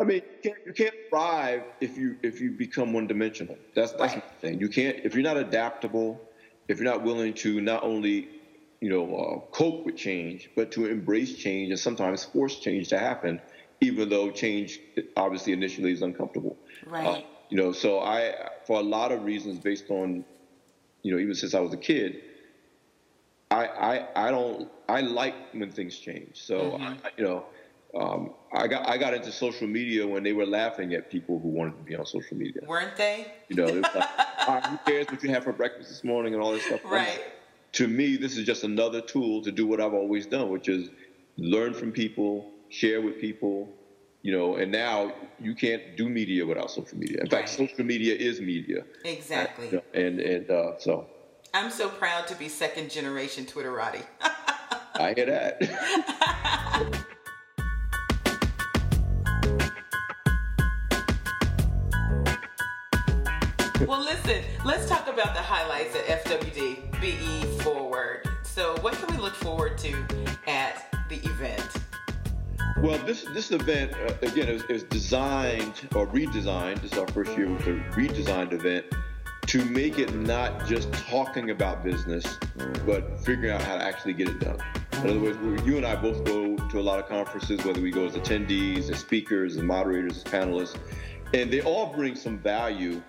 [0.01, 3.57] I mean, you can't, you can't thrive if you if you become one dimensional.
[3.77, 4.41] That's that's right.
[4.41, 4.61] the thing.
[4.61, 6.21] You can't if you're not adaptable,
[6.67, 8.29] if you're not willing to not only
[8.81, 12.99] you know uh, cope with change, but to embrace change and sometimes force change to
[12.99, 13.41] happen,
[13.85, 14.81] even though change
[15.17, 16.57] obviously initially is uncomfortable.
[16.87, 17.07] Right.
[17.07, 17.21] Uh,
[17.51, 18.35] you know, so I
[18.67, 20.25] for a lot of reasons based on
[21.03, 22.23] you know even since I was a kid.
[23.51, 26.43] I, I, I don't I like when things change.
[26.43, 26.83] So mm-hmm.
[26.83, 27.45] I, you know,
[27.95, 31.49] um, I got I got into social media when they were laughing at people who
[31.49, 32.63] wanted to be on social media.
[32.67, 33.33] Weren't they?
[33.49, 36.65] You know, like, who cares what you have for breakfast this morning and all this
[36.65, 36.81] stuff.
[36.85, 37.23] Right.
[37.73, 40.91] To me, this is just another tool to do what I've always done, which is
[41.37, 43.69] learn from people, share with people,
[44.23, 44.57] you know.
[44.57, 47.21] And now you can't do media without social media.
[47.21, 48.85] In fact, social media is media.
[49.05, 49.69] Exactly.
[49.69, 51.07] And and, and uh, so
[51.55, 54.03] I'm so proud to be second generation Twitterati.
[54.97, 55.61] I hear that.
[63.89, 68.29] well, listen, let's talk about the highlights at FWD BE Forward.
[68.43, 69.95] So, what can we look forward to
[70.47, 71.84] at the event?
[72.79, 76.83] Well, this this event uh, again is, is designed or redesigned.
[76.83, 78.87] This is our first year with a redesigned event
[79.47, 82.39] to make it not just talking about business,
[82.87, 84.59] but figuring out how to actually get it done.
[84.93, 87.91] In other words, you and I both go to a lot of conferences, whether we
[87.91, 90.77] go as attendees, as speakers, as moderators, as panelists,
[91.35, 93.03] and they all bring some value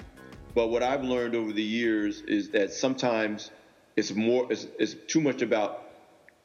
[0.55, 3.51] but what I've learned over the years is that sometimes
[3.97, 5.84] it's more, it's, it's too much about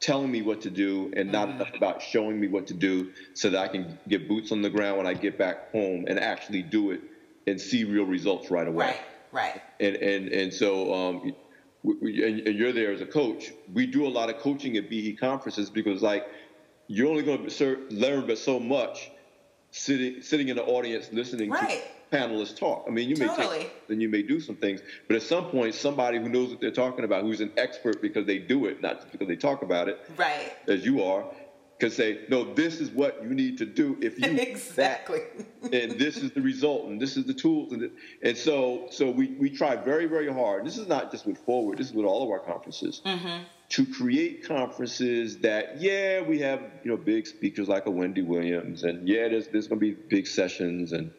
[0.01, 1.61] telling me what to do and not mm-hmm.
[1.61, 4.71] enough about showing me what to do so that I can get boots on the
[4.71, 7.03] ground when I get back home and actually do it
[7.47, 8.97] and see real results right away.
[9.33, 9.63] Right, right.
[9.79, 11.35] And, and, and so, um,
[11.83, 13.53] we, and, and you're there as a coach.
[13.73, 16.27] We do a lot of coaching at BE conferences because, like,
[16.89, 19.11] you're only going to learn but so much
[19.71, 21.85] sitting sitting in the audience listening right.
[22.11, 22.85] Panelists talk.
[22.87, 23.59] I mean, you totally.
[23.59, 26.51] may take and you may do some things, but at some point, somebody who knows
[26.51, 29.37] what they're talking about, who's an expert because they do it, not just because they
[29.37, 30.53] talk about it, right?
[30.67, 31.25] As you are,
[31.79, 35.21] can say, no, this is what you need to do if you exactly,
[35.63, 37.91] that, and this is the result, and this is the tools, and
[38.23, 40.67] and so so we we try very very hard.
[40.67, 41.79] This is not just with Forward.
[41.79, 43.01] This is with all of our conferences.
[43.05, 48.23] Mm-hmm to create conferences that, yeah, we have you know big speakers like a Wendy
[48.23, 51.13] Williams, and yeah, there's there's going to be big sessions, and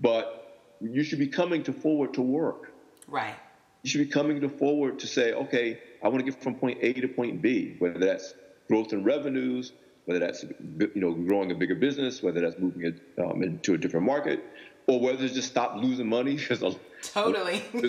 [0.00, 2.72] but you should be coming to forward to work.
[3.06, 3.34] Right.
[3.82, 6.78] You should be coming to forward to say, okay, I want to get from point
[6.82, 8.34] A to point B, whether that's
[8.68, 9.72] growth in revenues,
[10.04, 13.78] whether that's you know growing a bigger business, whether that's moving it um, into a
[13.78, 14.42] different market,
[14.86, 16.36] or whether it's just stop losing money.
[17.02, 17.62] totally.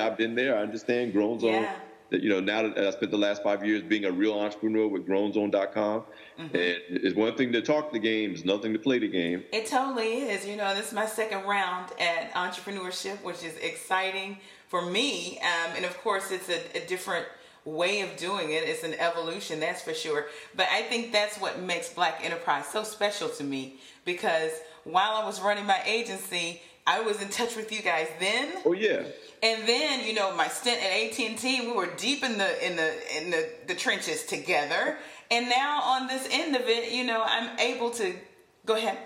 [0.00, 0.56] I've been there.
[0.56, 1.12] I understand.
[1.12, 1.74] Grown Zone yeah
[2.10, 5.06] you know now that I spent the last five years being a real entrepreneur with
[5.06, 6.42] GrownZone.com, mm-hmm.
[6.42, 9.44] and it's one thing to talk the game, it's nothing to play the game.
[9.52, 10.46] It totally is.
[10.46, 15.76] You know, this is my second round at entrepreneurship, which is exciting for me, um,
[15.76, 17.26] and of course, it's a, a different
[17.64, 18.64] way of doing it.
[18.64, 20.26] It's an evolution, that's for sure.
[20.54, 24.52] But I think that's what makes Black Enterprise so special to me because
[24.84, 28.48] while I was running my agency, I was in touch with you guys then.
[28.64, 29.02] Oh yeah.
[29.42, 33.16] And then, you know, my stint at AT&T, we were deep in the in the
[33.16, 34.96] in the, the trenches together.
[35.30, 38.14] And now on this end of it, you know, I'm able to
[38.64, 38.96] go ahead.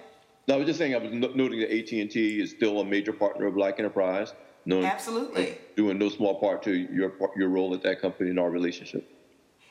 [0.46, 3.46] No, I was just saying I was noting that AT&T is still a major partner
[3.46, 4.32] of Black Enterprise.
[4.64, 5.58] Knowing, Absolutely.
[5.76, 9.10] Doing no small part to your your role at that company in our relationship.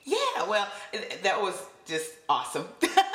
[0.04, 0.18] Yeah,
[0.50, 0.68] well,
[1.24, 2.68] that was just awesome.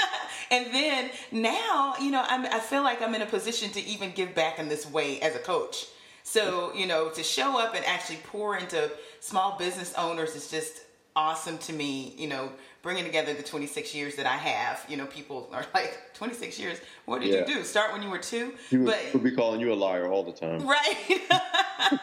[0.50, 4.12] and then now, you know, I'm, I feel like I'm in a position to even
[4.12, 5.87] give back in this way as a coach.
[6.22, 10.82] So, you know, to show up and actually pour into small business owners is just
[11.14, 12.50] awesome to me, you know,
[12.82, 14.85] bringing together the 26 years that I have.
[14.88, 16.78] You know, people are like, 26 years?
[17.04, 17.40] What did yeah.
[17.40, 17.64] you do?
[17.64, 18.54] Start when you were two?
[18.72, 20.66] Would, but, would be calling you a liar all the time.
[20.66, 21.20] Right.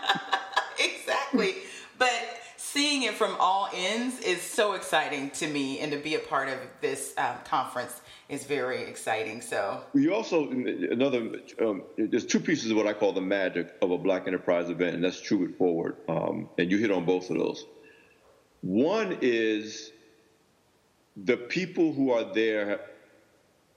[0.80, 1.56] exactly.
[1.98, 2.33] But
[2.74, 6.50] seeing it from all ends is so exciting to me and to be a part
[6.50, 11.30] of this um, conference is very exciting so you also another
[11.62, 14.96] um, there's two pieces of what i call the magic of a black enterprise event
[14.96, 17.68] and that's true with forward um, and you hit on both of those
[18.62, 19.92] one is
[21.16, 22.82] the people who are there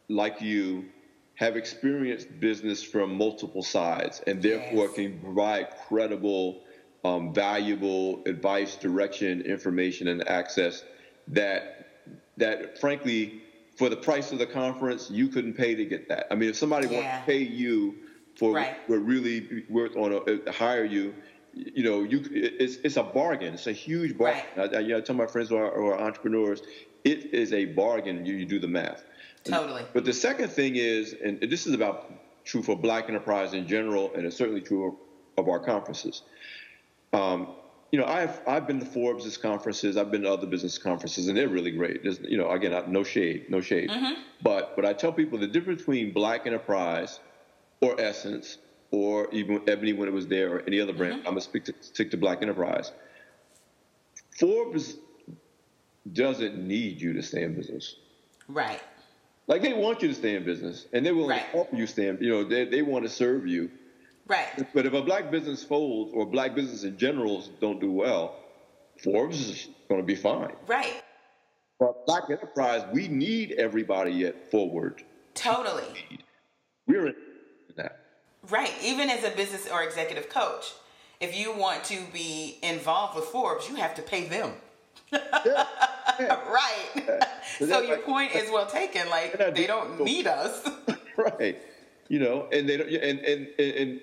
[0.09, 0.87] like you
[1.35, 4.95] have experienced business from multiple sides and therefore yes.
[4.95, 6.63] can provide credible
[7.07, 10.85] um, valuable advice, direction, information, and access
[11.29, 11.89] that
[12.37, 13.43] that frankly,
[13.77, 16.27] for the price of the conference, you couldn't pay to get that.
[16.31, 16.99] I mean, if somebody yeah.
[16.99, 17.95] wants to pay you
[18.37, 18.77] for right.
[18.87, 21.15] what really worth on a, hire you,
[21.55, 23.55] you know, you it's it's a bargain.
[23.55, 24.43] It's a huge bargain.
[24.57, 24.75] Right.
[24.75, 26.61] I, I, you know, I tell my friends who are, who are entrepreneurs,
[27.05, 28.27] it is a bargain.
[28.27, 29.05] You, you do the math.
[29.45, 29.85] Totally.
[29.93, 32.13] But the second thing is, and this is about
[32.45, 34.99] true for Black enterprise in general, and it's certainly true
[35.39, 36.23] of our conferences.
[37.13, 37.49] Um,
[37.93, 41.37] you know, I've I've been to Forbes' conferences, I've been to other business conferences, and
[41.37, 42.03] they're really great.
[42.03, 43.91] There's, you know, again, no shade, no shade.
[43.91, 44.21] Mm-hmm.
[44.43, 47.21] But but I tell people the difference between Black Enterprise,
[47.81, 48.59] or Essence,
[48.91, 51.21] or even Ebony when it was there, or any other brand.
[51.21, 51.29] Mm-hmm.
[51.29, 52.93] I'm gonna speak to, stick to Black Enterprise.
[54.39, 54.97] Forbes
[56.13, 57.97] doesn't need you to stay in business.
[58.49, 58.81] Right.
[59.47, 61.41] Like they want you to stay in business, and they will right.
[61.41, 62.09] help you stay.
[62.09, 63.71] In, you know, they they want to serve you
[64.29, 64.67] Right.
[64.75, 68.37] But if a black business folds or black business in general don't do well,
[69.03, 70.53] Forbes is going to be fine.
[70.67, 71.03] Right.
[71.79, 75.03] But black enterprise, we need everybody yet forward.
[75.35, 75.85] Totally.
[76.87, 77.15] We're in
[77.77, 78.01] that.
[78.49, 78.73] Right.
[78.83, 80.73] Even as a business or executive coach.
[81.21, 84.53] if you want to be involved with Forbes, you have to pay them.
[85.13, 85.67] Yeah,
[86.19, 86.51] yeah.
[86.51, 86.89] right.
[86.95, 87.27] Yeah.
[87.59, 89.09] So, so your like, point is well taken.
[89.09, 90.69] Like they don't need us.
[91.17, 91.61] right.
[92.09, 92.89] You know, and they don't.
[92.89, 94.01] And and and, and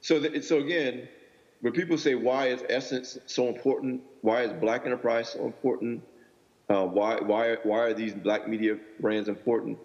[0.00, 1.08] so that, so again,
[1.60, 6.02] when people say why is Essence so important, why is Black Enterprise so important,
[6.68, 9.78] uh, why why why are these Black media brands important?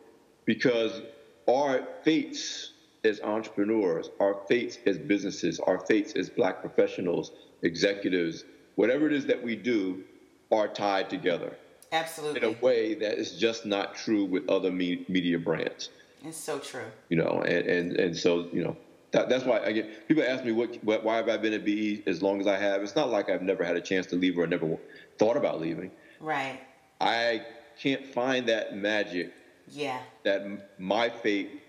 [0.46, 1.02] Because
[1.48, 7.32] our fates as entrepreneurs, our fates as businesses, our fates as Black professionals,
[7.64, 8.44] executives,
[8.76, 10.04] whatever it is that we do,
[10.52, 11.58] are tied together.
[11.92, 12.42] Absolutely.
[12.42, 15.90] In a way that is just not true with other me- media brands.
[16.24, 16.86] It's so true.
[17.10, 18.78] You know, and, and, and so, you know,
[19.12, 21.66] that, that's why I get people ask me what, what, why have I been at
[21.66, 22.82] BE as long as I have.
[22.82, 24.78] It's not like I've never had a chance to leave or never
[25.18, 25.92] thought about leaving.
[26.20, 26.60] Right.
[27.00, 27.46] I
[27.80, 29.34] can't find that magic.
[29.68, 30.00] Yeah.
[30.24, 31.62] That my fate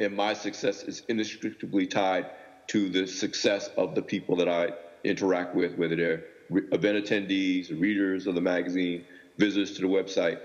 [0.00, 2.30] and my success is inextricably tied
[2.68, 4.72] to the success of the people that I
[5.04, 9.04] interact with, whether they're event attendees, readers of the magazine,
[9.38, 10.40] visitors to the website.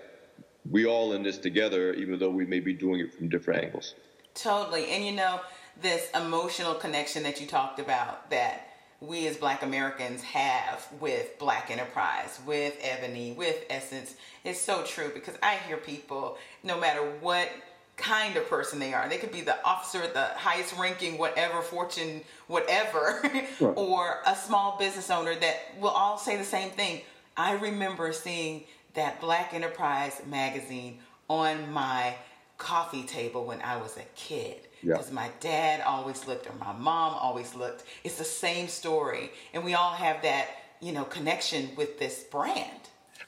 [0.70, 3.96] We all in this together, even though we may be doing it from different angles.
[4.36, 4.92] Totally.
[4.92, 5.42] And you know,
[5.80, 8.68] this emotional connection that you talked about that
[9.00, 15.12] we as black Americans have with black enterprise, with Ebony, with Essence is so true
[15.14, 17.50] because I hear people, no matter what
[17.98, 19.08] kind of person they are.
[19.08, 23.22] They could be the officer at the highest ranking, whatever, fortune, whatever,
[23.60, 23.74] right.
[23.76, 27.02] or a small business owner that will all say the same thing.
[27.38, 28.64] I remember seeing
[28.94, 32.16] that Black Enterprise magazine on my
[32.58, 34.68] coffee table when I was a kid.
[34.84, 35.16] Because yeah.
[35.16, 37.84] my dad always looked, or my mom always looked.
[38.04, 39.32] It's the same story.
[39.54, 40.48] And we all have that,
[40.80, 42.80] you know, connection with this brand.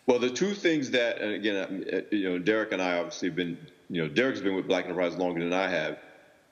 [0.06, 3.36] Well, the two things that, and again, uh, you know, Derek and I obviously have
[3.36, 3.58] been
[3.93, 5.99] you know, Derek's been with Black Enterprise longer than I have,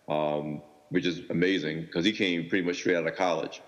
[0.08, 3.62] um, which is amazing because he came pretty much straight out of college.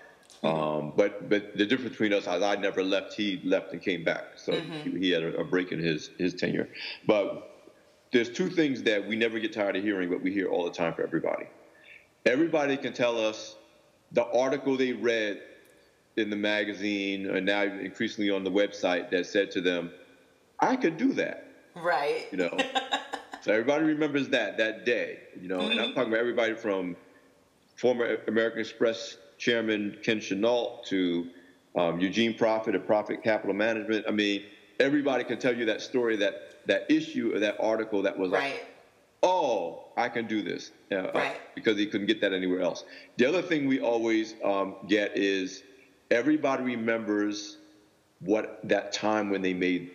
[0.44, 0.46] Mm-hmm.
[0.46, 3.14] Um, but but the difference between us is I never left.
[3.14, 4.96] He left and came back, so mm-hmm.
[4.96, 6.68] he, he, had a, a, break in his his tenure.
[7.06, 7.53] But
[8.14, 10.70] there's two things that we never get tired of hearing, but we hear all the
[10.70, 11.46] time for everybody.
[12.24, 13.56] Everybody can tell us
[14.12, 15.42] the article they read
[16.16, 19.90] in the magazine, and now increasingly on the website, that said to them,
[20.60, 22.26] "I could do that." Right.
[22.30, 22.58] You know.
[23.44, 25.58] So everybody remembers that that day, you know.
[25.58, 25.72] Mm-hmm.
[25.72, 25.96] And I'm mm-hmm.
[25.96, 26.96] talking about everybody from
[27.76, 31.28] former American Express chairman Ken Chenault to
[31.76, 34.06] um, Eugene Profit of Profit Capital Management.
[34.08, 34.44] I mean,
[34.80, 38.52] everybody can tell you that story, that that issue or that article that was right.
[38.52, 38.66] like,
[39.22, 41.36] oh, I can do this, uh, right.
[41.54, 42.84] because he couldn't get that anywhere else.
[43.16, 45.62] The other thing we always um, get is
[46.10, 47.58] everybody remembers
[48.20, 49.90] what that time when they made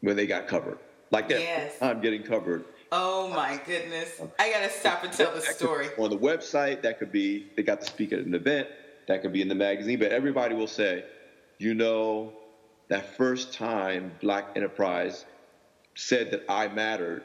[0.00, 0.78] when they got covered,
[1.10, 1.78] like that yes.
[1.78, 4.20] time getting covered Oh my goodness.
[4.38, 5.88] I gotta stop and tell the story.
[5.98, 8.68] On the website, that could be they got to speak at an event,
[9.08, 11.06] that could be in the magazine, but everybody will say,
[11.56, 12.34] you know,
[12.88, 15.24] that first time Black Enterprise
[15.94, 17.24] said that I mattered.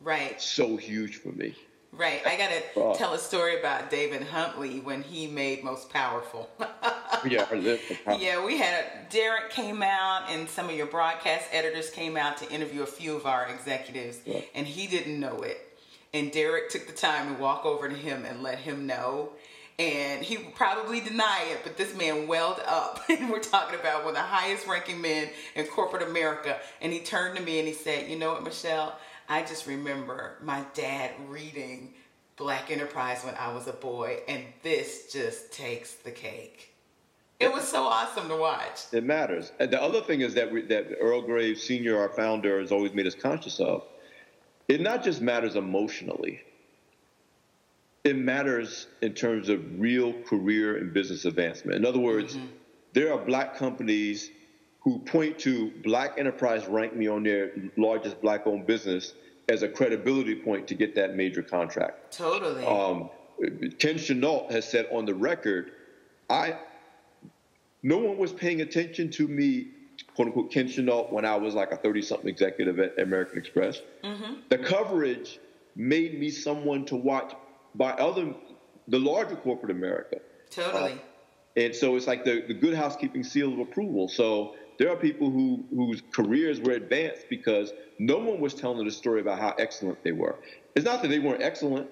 [0.00, 0.40] Right.
[0.40, 1.54] So huge for me.
[1.92, 2.22] Right.
[2.24, 6.48] I got to uh, tell a story about David Huntley when he made Most Powerful.
[7.28, 7.78] yeah.
[8.18, 12.50] Yeah, we had Derek came out and some of your broadcast editors came out to
[12.50, 14.40] interview a few of our executives, yeah.
[14.54, 15.66] and he didn't know it.
[16.14, 19.30] And Derek took the time to walk over to him and let him know.
[19.80, 23.02] And he would probably deny it, but this man welled up.
[23.08, 26.58] and we're talking about one of the highest ranking men in corporate America.
[26.82, 28.98] And he turned to me and he said, You know what, Michelle?
[29.26, 31.94] I just remember my dad reading
[32.36, 36.74] Black Enterprise when I was a boy, and this just takes the cake.
[37.38, 38.80] It was so awesome to watch.
[38.92, 39.50] It matters.
[39.58, 43.06] The other thing is that we, that Earl Graves Sr., our founder, has always made
[43.06, 43.84] us conscious of.
[44.68, 46.42] It not just matters emotionally.
[48.02, 51.76] It matters in terms of real career and business advancement.
[51.76, 52.46] In other words, mm-hmm.
[52.94, 54.30] there are black companies
[54.80, 59.12] who point to Black Enterprise ranked me on their largest black-owned business
[59.48, 62.12] as a credibility point to get that major contract.
[62.12, 62.64] Totally.
[62.64, 63.10] Um,
[63.78, 65.72] Ken Chenault has said on the record,
[66.28, 66.56] I
[67.82, 69.68] no one was paying attention to me,
[70.14, 73.80] quote unquote, Ken Chenault when I was like a 30 something executive at American Express.
[74.04, 74.34] Mm-hmm.
[74.50, 75.38] The coverage
[75.76, 77.34] made me someone to watch
[77.74, 78.34] by other,
[78.88, 80.18] the larger corporate America.
[80.50, 80.92] Totally.
[80.92, 80.96] Uh,
[81.56, 84.08] and so it's like the, the good housekeeping seal of approval.
[84.08, 88.90] So there are people who whose careers were advanced because no one was telling the
[88.90, 90.36] story about how excellent they were.
[90.74, 91.90] It's not that they weren't excellent,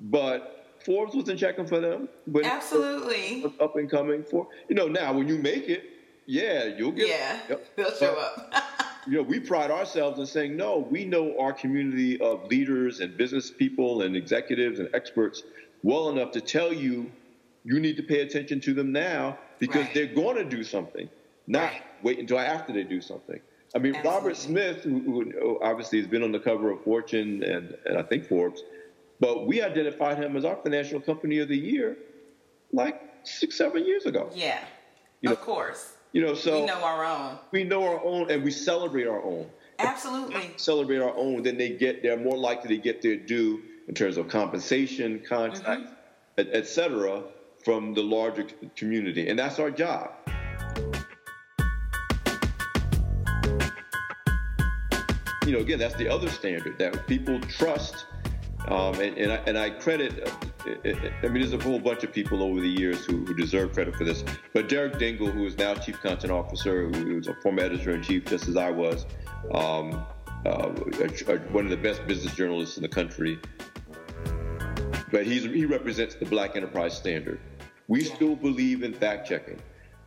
[0.00, 2.08] but Forbes wasn't checking for them.
[2.26, 3.44] But Absolutely.
[3.58, 5.84] Up and coming for you know now when you make it,
[6.26, 7.76] yeah, you'll get yeah yep.
[7.76, 8.54] they'll show up.
[9.06, 10.78] you know, we pride ourselves in saying no.
[10.78, 15.42] We know our community of leaders and business people and executives and experts
[15.82, 17.10] well enough to tell you
[17.64, 19.94] you need to pay attention to them now because Right.
[19.94, 21.08] they're going to do something,
[21.46, 21.82] not Right.
[22.02, 23.40] wait until after they do something.
[23.74, 24.10] I mean, Absolutely.
[24.18, 25.00] Robert Smith, who,
[25.30, 28.62] who obviously has been on the cover of Fortune and, and I think Forbes,
[29.18, 31.96] but we identified him as our financial company of the year
[32.72, 34.28] like six, seven years ago.
[34.34, 34.58] Yeah.
[35.20, 35.94] You of know, course.
[36.12, 37.38] You know, so we know our own.
[37.52, 39.46] we know our own and we celebrate our own.
[39.78, 40.50] Absolutely.
[40.56, 44.16] Celebrate our own, then they get they're more likely to get their due in terms
[44.16, 45.88] of compensation, contracts,
[46.38, 46.40] Mm-hmm.
[46.40, 47.22] et, et cetera,
[47.64, 48.46] from the larger
[48.76, 50.10] community, and that's our job.
[55.44, 58.06] You know, again, that's the other standard that people trust,
[58.68, 60.26] um, and, and, I, and I credit.
[60.26, 60.42] Uh, I-
[60.84, 63.72] I I mean, there's a whole bunch of people over the years who, who deserve
[63.72, 67.34] credit for this, but Derek Dingle, who is now chief content officer, who was a
[67.42, 69.04] former editor in chief, just as I was,
[69.52, 70.04] um,
[70.46, 73.38] uh, a- a- one of the best business journalists in the country,
[75.10, 77.40] but he's, he represents the black enterprise standard.
[77.88, 79.58] We still believe in fact checking.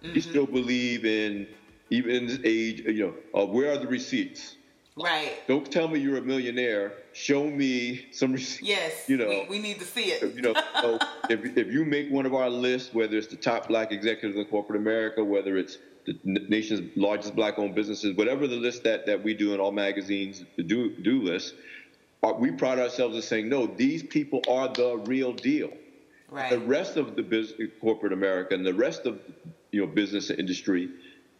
[0.01, 0.20] We Mm-hmm.
[0.30, 1.47] still believe in,
[1.89, 4.55] even in this age, you know, uh, where are the receipts?
[4.97, 5.45] Right.
[5.45, 6.93] Don't tell me you're a millionaire.
[7.11, 8.61] Show me some receipts.
[8.61, 9.09] Yes.
[9.09, 10.33] You know, we, we need to see it.
[10.33, 13.67] you know, so if, if you make one of our lists, whether it's the top
[13.67, 18.83] black executives in corporate America, whether it's the nation's largest black-owned businesses, whatever the list
[18.83, 21.55] that, that we do in all magazines, the do do list,
[22.23, 25.71] uh, we pride ourselves in saying, no, these people are the real deal.
[26.29, 26.49] Right.
[26.49, 29.19] The rest of the business, corporate America and the rest of
[29.71, 30.89] you know business and industry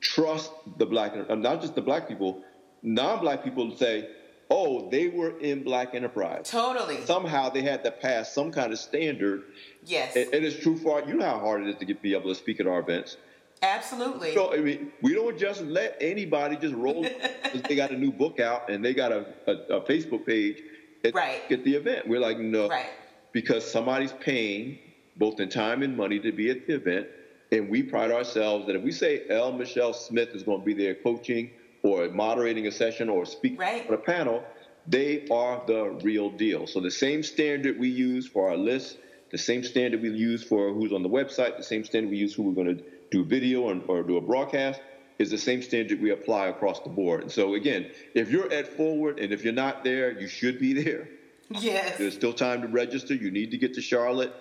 [0.02, 2.44] trust the black, uh, not just the black people,
[2.86, 4.08] non-black people say,
[4.50, 7.04] oh, they were in black enterprise Totally.
[7.06, 9.44] somehow they had to pass some kind of standard.
[9.86, 10.16] yes.
[10.16, 12.30] And, and it's true for you know how hard it is to get be able
[12.30, 13.18] to speak at our events.
[13.64, 14.34] Absolutely.
[14.36, 17.02] So I mean, we don't just let anybody just roll
[17.44, 20.62] because they got a new book out and they got a, a, a Facebook page
[21.04, 21.48] and Right.
[21.50, 22.08] get the event.
[22.08, 22.86] We're like, no, Right.
[23.32, 24.78] because somebody's paying
[25.18, 27.08] both in time and money to be at the event,
[27.52, 29.52] and we pride ourselves that if we say L.
[29.54, 31.50] Michelle Smith is going to be there coaching
[31.86, 33.88] or moderating a session or speaking Right.
[33.88, 34.44] on a panel,
[34.88, 36.66] they are the real deal.
[36.66, 38.98] So the same standard we use for our list,
[39.30, 42.34] the same standard we use for who's on the website, the same standard we use
[42.34, 44.82] who we're going to do video or, or do a broadcast
[45.20, 47.22] is the same standard we apply across the board.
[47.22, 50.74] And so again, if you're at Forward and if you're not there, you should be
[50.74, 51.08] there.
[51.52, 52.00] yes.
[52.00, 53.14] There's still time to register.
[53.14, 54.34] You need to get to Charlotte.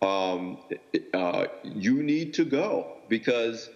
[0.00, 0.58] Um,
[1.12, 3.68] uh, you need to go because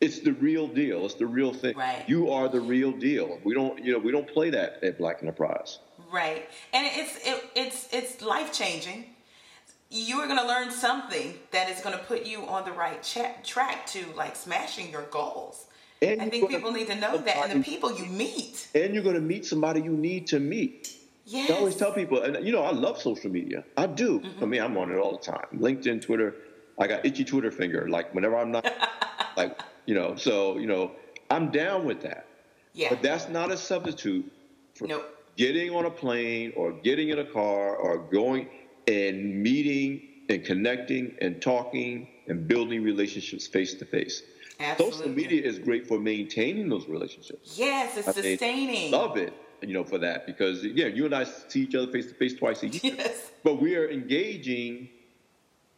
[0.00, 1.04] it's the real deal.
[1.04, 1.76] It's the real thing.
[1.76, 2.04] Right.
[2.06, 3.38] You are the real deal.
[3.44, 5.78] We don't, you know, we don't play that at Black Enterprise.
[6.12, 6.48] Right.
[6.72, 9.06] And it's it, it's it's life changing.
[9.90, 13.02] You are going to learn something that is going to put you on the right
[13.02, 15.66] cha- track to like smashing your goals.
[16.00, 18.68] And I think people need to know that, and the people you meet.
[18.74, 20.94] And you're going to meet somebody you need to meet.
[21.24, 21.50] Yes.
[21.50, 23.64] I always tell people, and you know, I love social media.
[23.76, 24.20] I do.
[24.20, 24.44] Mm-hmm.
[24.44, 25.46] I mean, I'm on it all the time.
[25.54, 26.36] LinkedIn, Twitter.
[26.78, 27.88] I got itchy Twitter finger.
[27.88, 28.64] Like whenever I'm not,
[29.36, 30.92] like you know, so you know,
[31.30, 32.26] I'm down with that.
[32.74, 32.90] Yeah.
[32.90, 34.30] But that's not a substitute
[34.74, 35.02] for Nope.
[35.36, 38.48] getting on a plane or getting in a car or going
[38.86, 44.22] and meeting and connecting and talking and building relationships face to face.
[44.76, 47.56] Social media is great for maintaining those relationships.
[47.56, 48.90] Yes, it's I mean, sustaining.
[48.92, 49.32] Love it,
[49.62, 52.34] you know, for that because yeah, you and I see each other face to face
[52.34, 53.30] twice a year, Yes.
[53.42, 54.90] but we are engaging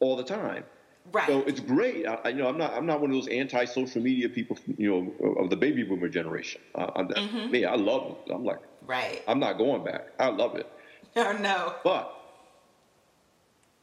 [0.00, 0.64] all the time.
[1.12, 1.26] Right.
[1.28, 2.06] So it's great.
[2.06, 4.90] I, I- you know, I'm not I'm not one of those anti-social media people, you
[4.90, 6.60] know, of the baby boomer generation.
[6.74, 7.50] Uh, I'm, Mm-hmm.
[7.50, 8.32] Me, I love it.
[8.32, 9.22] I'm like, right.
[9.26, 10.02] I'm not going back.
[10.18, 10.66] I love it,
[11.16, 11.74] Oh no.
[11.84, 12.12] but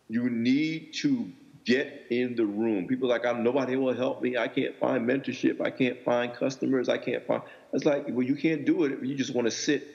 [0.10, 1.30] you need to
[1.66, 2.88] get in the room.
[2.88, 4.38] People are like, I'm nobody will help me.
[4.38, 5.60] I can't find mentorship.
[5.60, 6.88] I can't find customers.
[6.88, 7.42] I can't find.
[7.74, 8.94] It's like, well, you can't do it.
[8.94, 9.86] if You just want to sit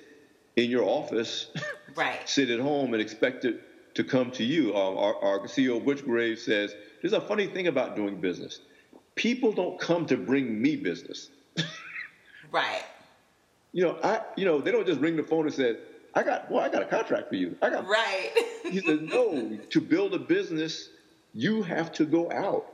[0.56, 1.50] in your office,
[1.94, 2.20] Right.
[2.28, 3.60] sit at home, and expect it
[3.94, 4.74] to come to you.
[4.76, 8.60] Um, our, our CEO Butch Graves says, "There's a funny thing about doing business.
[9.14, 11.30] People don't come to bring me business.
[12.50, 12.82] Right.
[13.72, 15.76] You know, I, you know, they don't just ring the phone and say."
[16.14, 16.62] I got well.
[16.62, 17.56] I got a contract for you.
[17.62, 18.30] I got Right.
[18.70, 20.90] he said, no, to build a business,
[21.32, 22.66] you have to go out.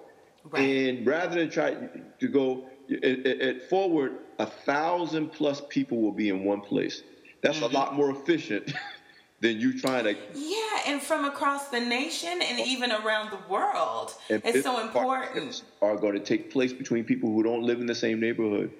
[0.42, 0.60] Right.
[0.64, 1.76] And rather than try
[2.18, 7.02] to go at, forward, a thousand plus people will be in one place.
[7.42, 7.76] That's Mm-hmm.
[7.76, 8.72] a lot more efficient
[9.40, 10.16] than you trying to.
[10.34, 15.62] yeah, and from across the nation and even around the world, and it's so important.
[15.80, 18.72] Are going to take place between people who don't live in the same neighborhood.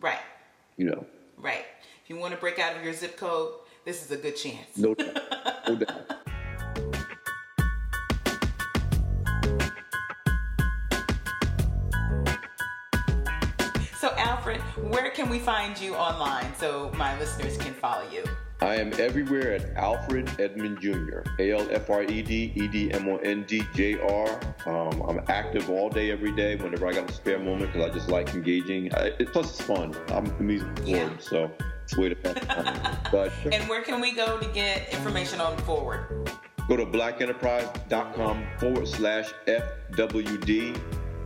[0.00, 0.20] Right.
[0.76, 1.06] You know,
[1.36, 1.64] Right.
[2.02, 3.52] If you want to break out of your zip code,
[3.84, 4.76] this is a good chance.
[4.76, 5.20] no doubt,
[5.68, 6.18] no doubt.
[13.98, 14.60] So, Alfred,
[14.92, 18.22] where can we find you online so my listeners can follow you?
[18.60, 21.20] I am everywhere at Alfred Edmond Jr.
[21.38, 24.40] A L F R E D E D M O N D J R.
[24.66, 27.94] Um, I'm active all day, every day, whenever I got a spare moment, because I
[27.94, 28.92] just like engaging.
[28.94, 29.94] I, it, plus, it's fun.
[30.08, 31.08] I'm a music Yeah.
[31.20, 31.50] so
[31.84, 32.98] it's way to pass time.
[33.12, 36.28] But And where can we go to get information on Forward?
[36.68, 40.78] go to blackenterprise.com forward slash FWD.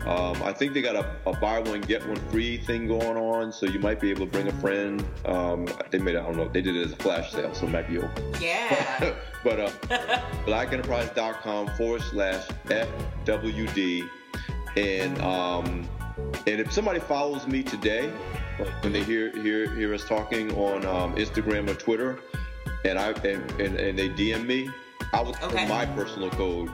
[0.07, 3.53] Um, I think they got a, a buy one get one free thing going on,
[3.53, 5.05] so you might be able to bring a friend.
[5.25, 7.67] Um, they made it, I don't know, they did it as a flash sale, so
[7.67, 8.35] it might be open.
[8.41, 9.15] Yeah.
[9.45, 9.71] but uh,
[10.47, 14.09] blackenterprise.com forward slash FWD.
[14.77, 15.89] And um,
[16.47, 18.11] and if somebody follows me today,
[18.81, 22.21] when they hear hear hear us talking on um, Instagram or Twitter,
[22.85, 24.71] and I and, and, and they DM me,
[25.13, 25.69] I will put Okay.
[25.69, 26.71] my personal code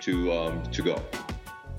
[0.00, 1.02] to um, to go.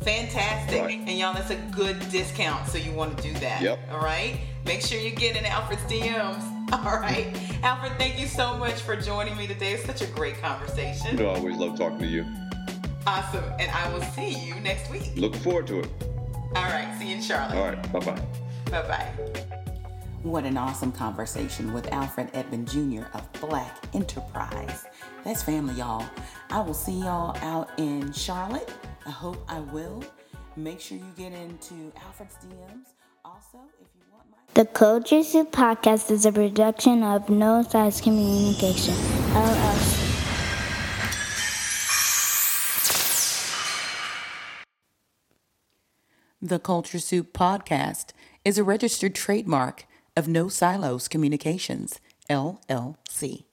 [0.04, 0.82] Fantastic.
[0.82, 0.99] Right.
[0.99, 3.62] And y'all, that's a good discount, so you want to do that.
[3.62, 3.80] Yep.
[3.91, 4.39] All right.
[4.66, 6.41] Make sure you get in Alfred's DMs.
[6.86, 7.28] All right.
[7.64, 9.74] Alfred, thank you so much for joining me today.
[9.74, 11.16] It's such a great You conversation.
[11.18, 12.26] know, I always love talking to you.
[13.06, 13.43] Awesome.
[13.60, 15.12] And I will see you next week.
[15.16, 15.89] Looking forward to it.
[16.56, 16.95] All right.
[16.99, 17.58] See you in Charlotte.
[17.58, 18.22] All right, bye bye.
[18.72, 19.12] Bye bye.
[20.24, 23.04] What an awesome conversation with Alfred Edmond Jr.
[23.14, 24.86] of Black Enterprise.
[25.26, 26.06] That's family, y'all.
[26.49, 28.72] I will see y'all out in Charlotte.
[29.06, 30.04] I hope I will.
[30.56, 32.93] Make sure you get into Alfred's DMs.
[33.26, 34.38] Also, if you want my.
[34.54, 40.10] The Culture Soup Podcast is a production of No Silos Communication, LLC.
[46.41, 48.12] The Culture Soup Podcast
[48.45, 49.86] is a registered trademark
[50.16, 51.99] of No Silos Communications,
[52.30, 53.45] LLC.